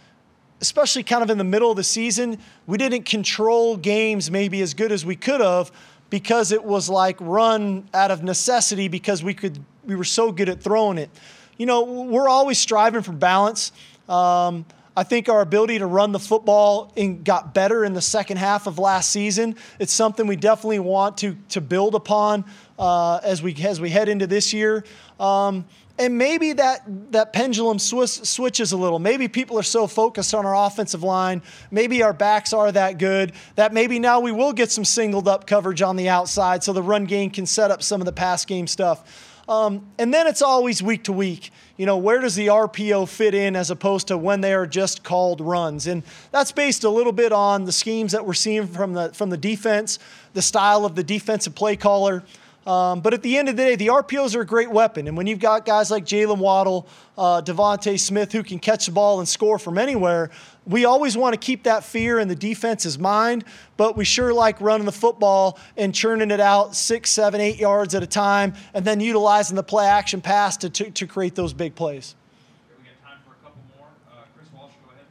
especially 0.61 1.03
kind 1.03 1.23
of 1.23 1.29
in 1.29 1.37
the 1.37 1.43
middle 1.43 1.71
of 1.71 1.77
the 1.77 1.83
season, 1.83 2.37
we 2.67 2.77
didn't 2.77 3.03
control 3.03 3.77
games 3.77 4.29
maybe 4.29 4.61
as 4.61 4.73
good 4.73 4.91
as 4.91 5.05
we 5.05 5.15
could 5.15 5.41
have 5.41 5.71
because 6.09 6.51
it 6.51 6.63
was 6.63 6.89
like 6.89 7.17
run 7.19 7.89
out 7.93 8.11
of 8.11 8.23
necessity 8.23 8.87
because 8.87 9.23
we 9.23 9.33
could 9.33 9.59
we 9.85 9.95
were 9.95 10.03
so 10.03 10.31
good 10.31 10.49
at 10.49 10.61
throwing 10.61 10.97
it. 10.97 11.09
You 11.57 11.65
know, 11.65 11.83
we're 11.83 12.29
always 12.29 12.59
striving 12.59 13.01
for 13.01 13.13
balance. 13.13 13.71
Um, 14.07 14.65
I 14.97 15.03
think 15.03 15.29
our 15.29 15.41
ability 15.41 15.77
to 15.77 15.85
run 15.85 16.11
the 16.11 16.19
football 16.19 16.91
in, 16.95 17.21
got 17.21 17.53
better 17.53 17.85
in 17.85 17.93
the 17.93 18.01
second 18.01 18.37
half 18.37 18.65
of 18.65 18.79
last 18.79 19.11
season. 19.11 19.55
It's 19.77 19.93
something 19.93 20.25
we 20.25 20.35
definitely 20.35 20.79
want 20.79 21.19
to 21.19 21.37
to 21.49 21.61
build 21.61 21.93
upon 21.93 22.45
uh, 22.79 23.19
as 23.23 23.43
we 23.43 23.53
as 23.63 23.79
we 23.79 23.91
head 23.91 24.09
into 24.09 24.25
this 24.25 24.53
year. 24.53 24.83
Um, 25.19 25.65
and 25.99 26.17
maybe 26.17 26.53
that 26.53 26.81
that 27.11 27.31
pendulum 27.31 27.77
swiss, 27.77 28.15
switches 28.15 28.71
a 28.71 28.77
little. 28.77 28.97
Maybe 28.97 29.27
people 29.27 29.59
are 29.59 29.63
so 29.63 29.85
focused 29.85 30.33
on 30.33 30.47
our 30.47 30.65
offensive 30.65 31.03
line. 31.03 31.43
Maybe 31.69 32.01
our 32.01 32.13
backs 32.13 32.51
are 32.51 32.71
that 32.71 32.97
good 32.97 33.33
that 33.53 33.73
maybe 33.73 33.99
now 33.99 34.19
we 34.19 34.31
will 34.31 34.51
get 34.51 34.71
some 34.71 34.83
singled 34.83 35.27
up 35.27 35.45
coverage 35.45 35.83
on 35.83 35.95
the 35.95 36.09
outside, 36.09 36.63
so 36.63 36.73
the 36.73 36.81
run 36.81 37.05
game 37.05 37.29
can 37.29 37.45
set 37.45 37.69
up 37.69 37.83
some 37.83 38.01
of 38.01 38.05
the 38.05 38.13
pass 38.13 38.45
game 38.45 38.65
stuff. 38.65 39.43
Um, 39.47 39.87
and 39.97 40.13
then 40.13 40.27
it's 40.27 40.41
always 40.41 40.83
week 40.83 41.05
to 41.05 41.13
week. 41.13 41.51
You 41.77 41.85
know, 41.85 41.97
where 41.97 42.19
does 42.19 42.33
the 42.33 42.47
RPO 42.47 43.07
fit 43.07 43.35
in 43.35 43.55
as 43.55 43.69
opposed 43.69 44.07
to 44.07 44.17
when 44.17 44.41
they 44.41 44.53
are 44.53 44.65
just 44.65 45.03
called 45.03 45.39
runs? 45.39 45.85
And 45.85 46.01
that's 46.31 46.51
based 46.51 46.83
a 46.83 46.89
little 46.89 47.11
bit 47.11 47.31
on 47.31 47.65
the 47.65 47.71
schemes 47.71 48.13
that 48.13 48.25
we're 48.25 48.33
seeing 48.33 48.65
from 48.65 48.93
the 48.93 49.13
from 49.13 49.29
the 49.29 49.37
defense, 49.37 49.99
the 50.33 50.41
style 50.41 50.85
of 50.85 50.95
the 50.95 51.03
defensive 51.03 51.53
play 51.53 51.75
caller. 51.75 52.23
Um, 52.65 52.99
but 52.99 53.13
at 53.13 53.21
the 53.21 53.37
end 53.37 53.47
of 53.47 53.55
the 53.55 53.63
day, 53.63 53.75
the 53.75 53.87
RPOs 53.87 54.35
are 54.35 54.41
a 54.41 54.45
great 54.45 54.69
weapon. 54.69 55.07
And 55.07 55.15
when 55.15 55.25
you've 55.25 55.39
got 55.39 55.65
guys 55.65 55.89
like 55.89 56.03
Jaylen 56.03 56.39
Waddle, 56.39 56.85
uh, 57.17 57.41
DeVonta 57.41 57.97
Smith 57.97 58.33
who 58.33 58.43
can 58.43 58.59
catch 58.59 58.87
the 58.87 58.91
ball 58.91 59.19
and 59.19 59.27
score 59.27 59.57
from 59.57 59.77
anywhere, 59.77 60.31
we 60.67 60.83
always 60.85 61.15
want 61.15 61.33
to 61.33 61.39
keep 61.39 61.63
that 61.63 61.83
fear 61.83 62.19
in 62.19 62.27
the 62.27 62.35
defense's 62.35 62.99
mind. 62.99 63.45
But 63.77 63.95
we 63.95 64.05
sure 64.05 64.33
like 64.33 64.59
running 64.59 64.85
the 64.85 64.91
football 64.91 65.57
and 65.77 65.95
churning 65.95 66.29
it 66.31 66.39
out 66.39 66.75
six, 66.75 67.09
seven, 67.09 67.39
eight 67.39 67.57
yards 67.57 67.95
at 67.95 68.03
a 68.03 68.07
time, 68.07 68.53
and 68.73 68.83
then 68.83 68.99
utilizing 68.99 69.55
the 69.55 69.63
play 69.63 69.87
action 69.87 70.21
pass 70.21 70.57
to, 70.57 70.69
to, 70.69 70.91
to 70.91 71.07
create 71.07 71.35
those 71.35 71.53
big 71.53 71.75
plays. 71.75 72.15
We 72.77 72.85
got 72.85 73.09
time 73.09 73.19
for 73.25 73.33
a 73.33 73.35
couple 73.43 73.61
more. 73.77 73.87
Uh, 74.11 74.23
Chris 74.35 74.47
Walsh, 74.53 74.73
go 74.85 74.91
ahead. 74.91 75.05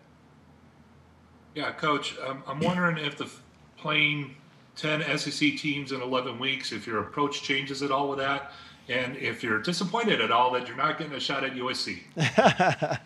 Yeah, 1.54 1.72
Coach, 1.72 2.16
um, 2.26 2.42
I'm 2.46 2.60
wondering 2.60 2.98
if 2.98 3.16
the 3.16 3.30
playing 3.78 4.34
10 4.76 5.18
SEC 5.18 5.56
teams 5.56 5.92
in 5.92 6.02
11 6.02 6.38
weeks, 6.38 6.72
if 6.72 6.86
your 6.86 7.00
approach 7.00 7.42
changes 7.42 7.82
at 7.82 7.90
all 7.90 8.08
with 8.08 8.18
that, 8.18 8.52
and 8.88 9.16
if 9.16 9.42
you're 9.42 9.60
disappointed 9.60 10.20
at 10.20 10.30
all 10.30 10.52
that 10.52 10.68
you're 10.68 10.76
not 10.76 10.98
getting 10.98 11.14
a 11.14 11.20
shot 11.20 11.44
at 11.44 11.54
USC. 11.54 12.00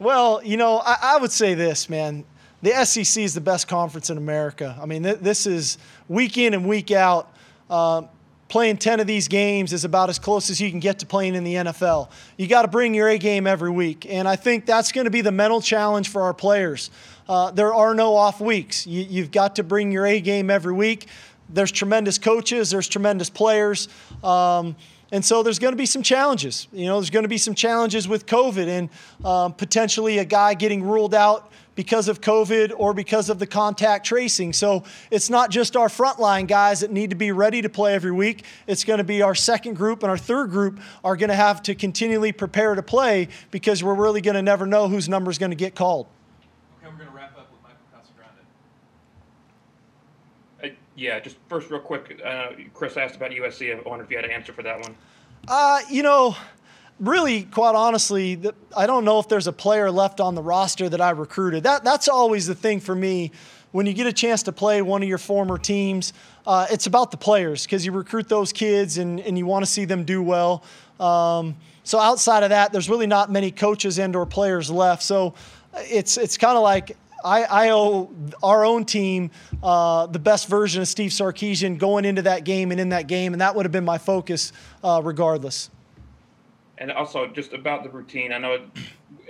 well, 0.00 0.42
you 0.42 0.56
know, 0.56 0.78
I, 0.78 0.96
I, 1.00 1.18
would 1.18 1.30
say 1.30 1.54
this, 1.54 1.88
man. 1.88 2.24
The 2.62 2.84
SEC 2.84 3.22
is 3.22 3.34
the 3.34 3.40
best 3.40 3.68
conference 3.68 4.10
in 4.10 4.16
America. 4.16 4.76
I 4.80 4.86
mean, 4.86 5.02
th- 5.02 5.18
this 5.18 5.46
is 5.46 5.78
week 6.08 6.38
in 6.38 6.54
and 6.54 6.66
week 6.66 6.90
out. 6.90 7.32
Uh, 7.68 8.02
playing 8.48 8.78
10 8.78 8.98
of 9.00 9.06
these 9.06 9.28
games 9.28 9.72
is 9.72 9.84
about 9.84 10.08
as 10.08 10.18
close 10.18 10.50
as 10.50 10.60
you 10.60 10.70
can 10.70 10.80
get 10.80 10.98
to 10.98 11.06
playing 11.06 11.34
in 11.34 11.44
the 11.44 11.54
NFL. 11.54 12.10
You 12.36 12.48
got 12.48 12.62
to 12.62 12.68
bring 12.68 12.94
your 12.94 13.08
A 13.08 13.18
game 13.18 13.46
every 13.46 13.70
week. 13.70 14.06
And 14.08 14.26
I 14.26 14.36
think 14.36 14.66
that's 14.66 14.90
going 14.90 15.04
to 15.04 15.10
be 15.10 15.20
the 15.20 15.32
mental 15.32 15.60
challenge 15.60 16.08
for 16.08 16.22
our 16.22 16.34
players. 16.34 16.90
Uh, 17.28 17.50
there 17.50 17.72
are 17.72 17.94
no 17.94 18.16
off 18.16 18.40
weeks. 18.40 18.86
You, 18.86 19.06
you've 19.08 19.30
got 19.30 19.56
to 19.56 19.62
bring 19.62 19.92
your 19.92 20.06
A 20.06 20.20
game 20.20 20.50
every 20.50 20.72
week. 20.72 21.06
There's 21.48 21.70
tremendous 21.70 22.18
coaches, 22.18 22.70
there's 22.70 22.88
tremendous 22.88 23.28
players. 23.28 23.88
Um, 24.24 24.76
and 25.12 25.24
so 25.24 25.42
there's 25.42 25.58
going 25.58 25.72
to 25.72 25.78
be 25.78 25.86
some 25.86 26.02
challenges. 26.02 26.68
You 26.72 26.86
know, 26.86 27.00
there's 27.00 27.10
going 27.10 27.24
to 27.24 27.28
be 27.28 27.38
some 27.38 27.54
challenges 27.54 28.06
with 28.06 28.26
COVID 28.26 28.66
and 28.68 28.88
um, 29.24 29.52
potentially 29.54 30.18
a 30.18 30.24
guy 30.24 30.54
getting 30.54 30.82
ruled 30.82 31.14
out 31.14 31.50
because 31.74 32.08
of 32.08 32.20
COVID 32.20 32.72
or 32.76 32.92
because 32.92 33.30
of 33.30 33.38
the 33.38 33.46
contact 33.46 34.04
tracing. 34.04 34.52
So 34.52 34.84
it's 35.10 35.30
not 35.30 35.50
just 35.50 35.76
our 35.76 35.88
frontline 35.88 36.46
guys 36.46 36.80
that 36.80 36.90
need 36.90 37.10
to 37.10 37.16
be 37.16 37.32
ready 37.32 37.62
to 37.62 37.68
play 37.68 37.94
every 37.94 38.10
week. 38.12 38.44
It's 38.66 38.84
going 38.84 38.98
to 38.98 39.04
be 39.04 39.22
our 39.22 39.34
second 39.34 39.74
group 39.74 40.02
and 40.02 40.10
our 40.10 40.18
third 40.18 40.50
group 40.50 40.78
are 41.02 41.16
going 41.16 41.30
to 41.30 41.36
have 41.36 41.62
to 41.62 41.74
continually 41.74 42.32
prepare 42.32 42.74
to 42.74 42.82
play 42.82 43.28
because 43.50 43.82
we're 43.82 43.94
really 43.94 44.20
going 44.20 44.34
to 44.34 44.42
never 44.42 44.66
know 44.66 44.88
whose 44.88 45.08
number 45.08 45.30
is 45.30 45.38
going 45.38 45.52
to 45.52 45.56
get 45.56 45.74
called. 45.74 46.06
Okay, 46.78 46.90
we're 46.92 46.98
going 46.98 47.08
to 47.08 47.16
wrap 47.16 47.36
up 47.38 47.48
with 47.50 47.62
Michael 47.62 47.78
Casagrande. 47.94 48.44
Uh, 50.72 50.76
yeah, 51.00 51.18
just 51.18 51.36
first, 51.48 51.70
real 51.70 51.80
quick. 51.80 52.20
Uh, 52.22 52.48
Chris 52.74 52.96
asked 52.98 53.16
about 53.16 53.30
USC. 53.30 53.74
I 53.74 53.88
wonder 53.88 54.04
if 54.04 54.10
you 54.10 54.16
had 54.16 54.26
an 54.26 54.30
answer 54.30 54.52
for 54.52 54.62
that 54.62 54.80
one. 54.80 54.94
Uh, 55.48 55.80
you 55.88 56.02
know, 56.02 56.36
really, 57.00 57.44
quite 57.44 57.74
honestly, 57.74 58.38
I 58.76 58.86
don't 58.86 59.06
know 59.06 59.18
if 59.18 59.26
there's 59.26 59.46
a 59.46 59.52
player 59.52 59.90
left 59.90 60.20
on 60.20 60.34
the 60.34 60.42
roster 60.42 60.90
that 60.90 61.00
I 61.00 61.10
recruited. 61.10 61.62
That 61.62 61.84
that's 61.84 62.08
always 62.08 62.46
the 62.46 62.54
thing 62.54 62.80
for 62.80 62.94
me. 62.94 63.32
When 63.72 63.86
you 63.86 63.94
get 63.94 64.06
a 64.06 64.12
chance 64.12 64.42
to 64.42 64.52
play 64.52 64.82
one 64.82 65.02
of 65.02 65.08
your 65.08 65.16
former 65.16 65.56
teams, 65.56 66.12
uh, 66.46 66.66
it's 66.70 66.86
about 66.86 67.12
the 67.12 67.16
players 67.16 67.64
because 67.64 67.86
you 67.86 67.92
recruit 67.92 68.28
those 68.28 68.52
kids 68.52 68.98
and, 68.98 69.20
and 69.20 69.38
you 69.38 69.46
want 69.46 69.64
to 69.64 69.70
see 69.70 69.84
them 69.84 70.04
do 70.04 70.22
well. 70.22 70.64
Um, 70.98 71.56
so 71.84 71.98
outside 71.98 72.42
of 72.42 72.50
that, 72.50 72.72
there's 72.72 72.90
really 72.90 73.06
not 73.06 73.30
many 73.30 73.52
coaches 73.52 73.98
and 73.98 74.14
or 74.14 74.26
players 74.26 74.70
left. 74.70 75.02
So 75.02 75.34
it's 75.74 76.18
it's 76.18 76.36
kind 76.36 76.58
of 76.58 76.62
like 76.62 76.96
I, 77.24 77.42
I, 77.44 77.70
owe 77.70 78.10
our 78.42 78.64
own 78.64 78.84
team 78.84 79.30
uh, 79.62 80.06
the 80.06 80.18
best 80.18 80.48
version 80.48 80.82
of 80.82 80.88
Steve 80.88 81.10
Sarkisian 81.10 81.78
going 81.78 82.04
into 82.04 82.22
that 82.22 82.44
game 82.44 82.70
and 82.70 82.80
in 82.80 82.90
that 82.90 83.06
game, 83.06 83.32
and 83.32 83.40
that 83.40 83.54
would 83.54 83.64
have 83.64 83.72
been 83.72 83.84
my 83.84 83.98
focus 83.98 84.52
uh, 84.82 85.00
regardless. 85.02 85.70
And 86.78 86.90
also, 86.90 87.26
just 87.26 87.52
about 87.52 87.82
the 87.82 87.90
routine, 87.90 88.32
I 88.32 88.38
know 88.38 88.66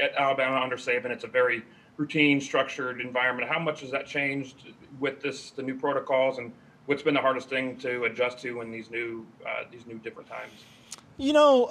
at 0.00 0.14
Alabama 0.16 0.60
under 0.60 0.76
Saban, 0.76 1.06
it's 1.06 1.24
a 1.24 1.28
very 1.28 1.62
routine, 1.96 2.40
structured 2.40 3.00
environment. 3.00 3.48
How 3.48 3.58
much 3.58 3.80
has 3.80 3.90
that 3.90 4.06
changed 4.06 4.72
with 5.00 5.20
this, 5.20 5.50
the 5.50 5.62
new 5.62 5.74
protocols, 5.74 6.38
and 6.38 6.52
what's 6.86 7.02
been 7.02 7.14
the 7.14 7.20
hardest 7.20 7.48
thing 7.48 7.76
to 7.78 8.04
adjust 8.04 8.38
to 8.40 8.60
in 8.60 8.70
these 8.70 8.90
new, 8.90 9.26
uh, 9.46 9.64
these 9.70 9.86
new 9.86 9.98
different 9.98 10.28
times? 10.28 10.52
You 11.16 11.32
know. 11.32 11.70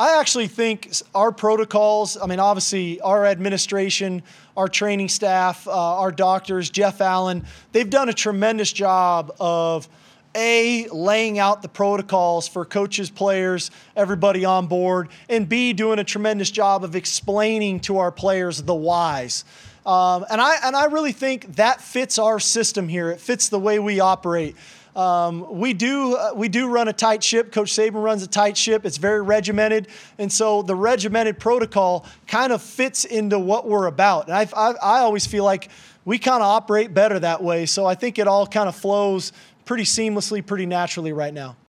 I 0.00 0.20
actually 0.20 0.46
think 0.46 0.92
our 1.12 1.32
protocols, 1.32 2.16
I 2.16 2.26
mean, 2.26 2.38
obviously, 2.38 3.00
our 3.00 3.26
administration, 3.26 4.22
our 4.56 4.68
training 4.68 5.08
staff, 5.08 5.66
uh, 5.66 5.72
our 5.72 6.12
doctors, 6.12 6.70
Jeff 6.70 7.00
Allen, 7.00 7.44
they've 7.72 7.90
done 7.90 8.08
a 8.08 8.14
tremendous 8.14 8.72
job 8.72 9.34
of. 9.40 9.88
A, 10.34 10.86
laying 10.92 11.38
out 11.38 11.62
the 11.62 11.68
protocols 11.68 12.46
for 12.46 12.66
coaches, 12.66 13.08
players, 13.10 13.70
everybody 13.96 14.44
on 14.44 14.66
board, 14.66 15.08
and 15.28 15.48
B, 15.48 15.72
doing 15.72 15.98
a 15.98 16.04
tremendous 16.04 16.50
job 16.50 16.84
of 16.84 16.94
explaining 16.94 17.80
to 17.80 17.96
our 17.98 18.12
players 18.12 18.62
the 18.62 18.74
whys. 18.74 19.44
Um, 19.86 20.26
and, 20.30 20.38
I, 20.38 20.56
and 20.62 20.76
I 20.76 20.84
really 20.84 21.12
think 21.12 21.56
that 21.56 21.80
fits 21.80 22.18
our 22.18 22.38
system 22.38 22.88
here. 22.88 23.10
It 23.10 23.20
fits 23.20 23.48
the 23.48 23.58
way 23.58 23.78
we 23.78 24.00
operate. 24.00 24.54
Um, 24.98 25.60
we 25.60 25.74
do 25.74 26.16
uh, 26.16 26.32
we 26.34 26.48
do 26.48 26.68
run 26.68 26.88
a 26.88 26.92
tight 26.92 27.22
ship. 27.22 27.52
Coach 27.52 27.72
Saban 27.72 28.02
runs 28.02 28.24
a 28.24 28.26
tight 28.26 28.56
ship. 28.56 28.84
It's 28.84 28.96
very 28.96 29.22
regimented, 29.22 29.86
and 30.18 30.30
so 30.30 30.62
the 30.62 30.74
regimented 30.74 31.38
protocol 31.38 32.04
kind 32.26 32.52
of 32.52 32.60
fits 32.60 33.04
into 33.04 33.38
what 33.38 33.68
we're 33.68 33.86
about. 33.86 34.26
And 34.26 34.36
I, 34.36 34.48
I, 34.56 34.72
I 34.72 34.98
always 35.00 35.24
feel 35.24 35.44
like 35.44 35.68
we 36.04 36.18
kind 36.18 36.42
of 36.42 36.48
operate 36.48 36.94
better 36.94 37.16
that 37.20 37.44
way. 37.44 37.64
So 37.64 37.86
I 37.86 37.94
think 37.94 38.18
it 38.18 38.26
all 38.26 38.44
kind 38.44 38.68
of 38.68 38.74
flows 38.74 39.32
pretty 39.66 39.84
seamlessly, 39.84 40.44
pretty 40.44 40.66
naturally 40.66 41.12
right 41.12 41.32
now. 41.32 41.54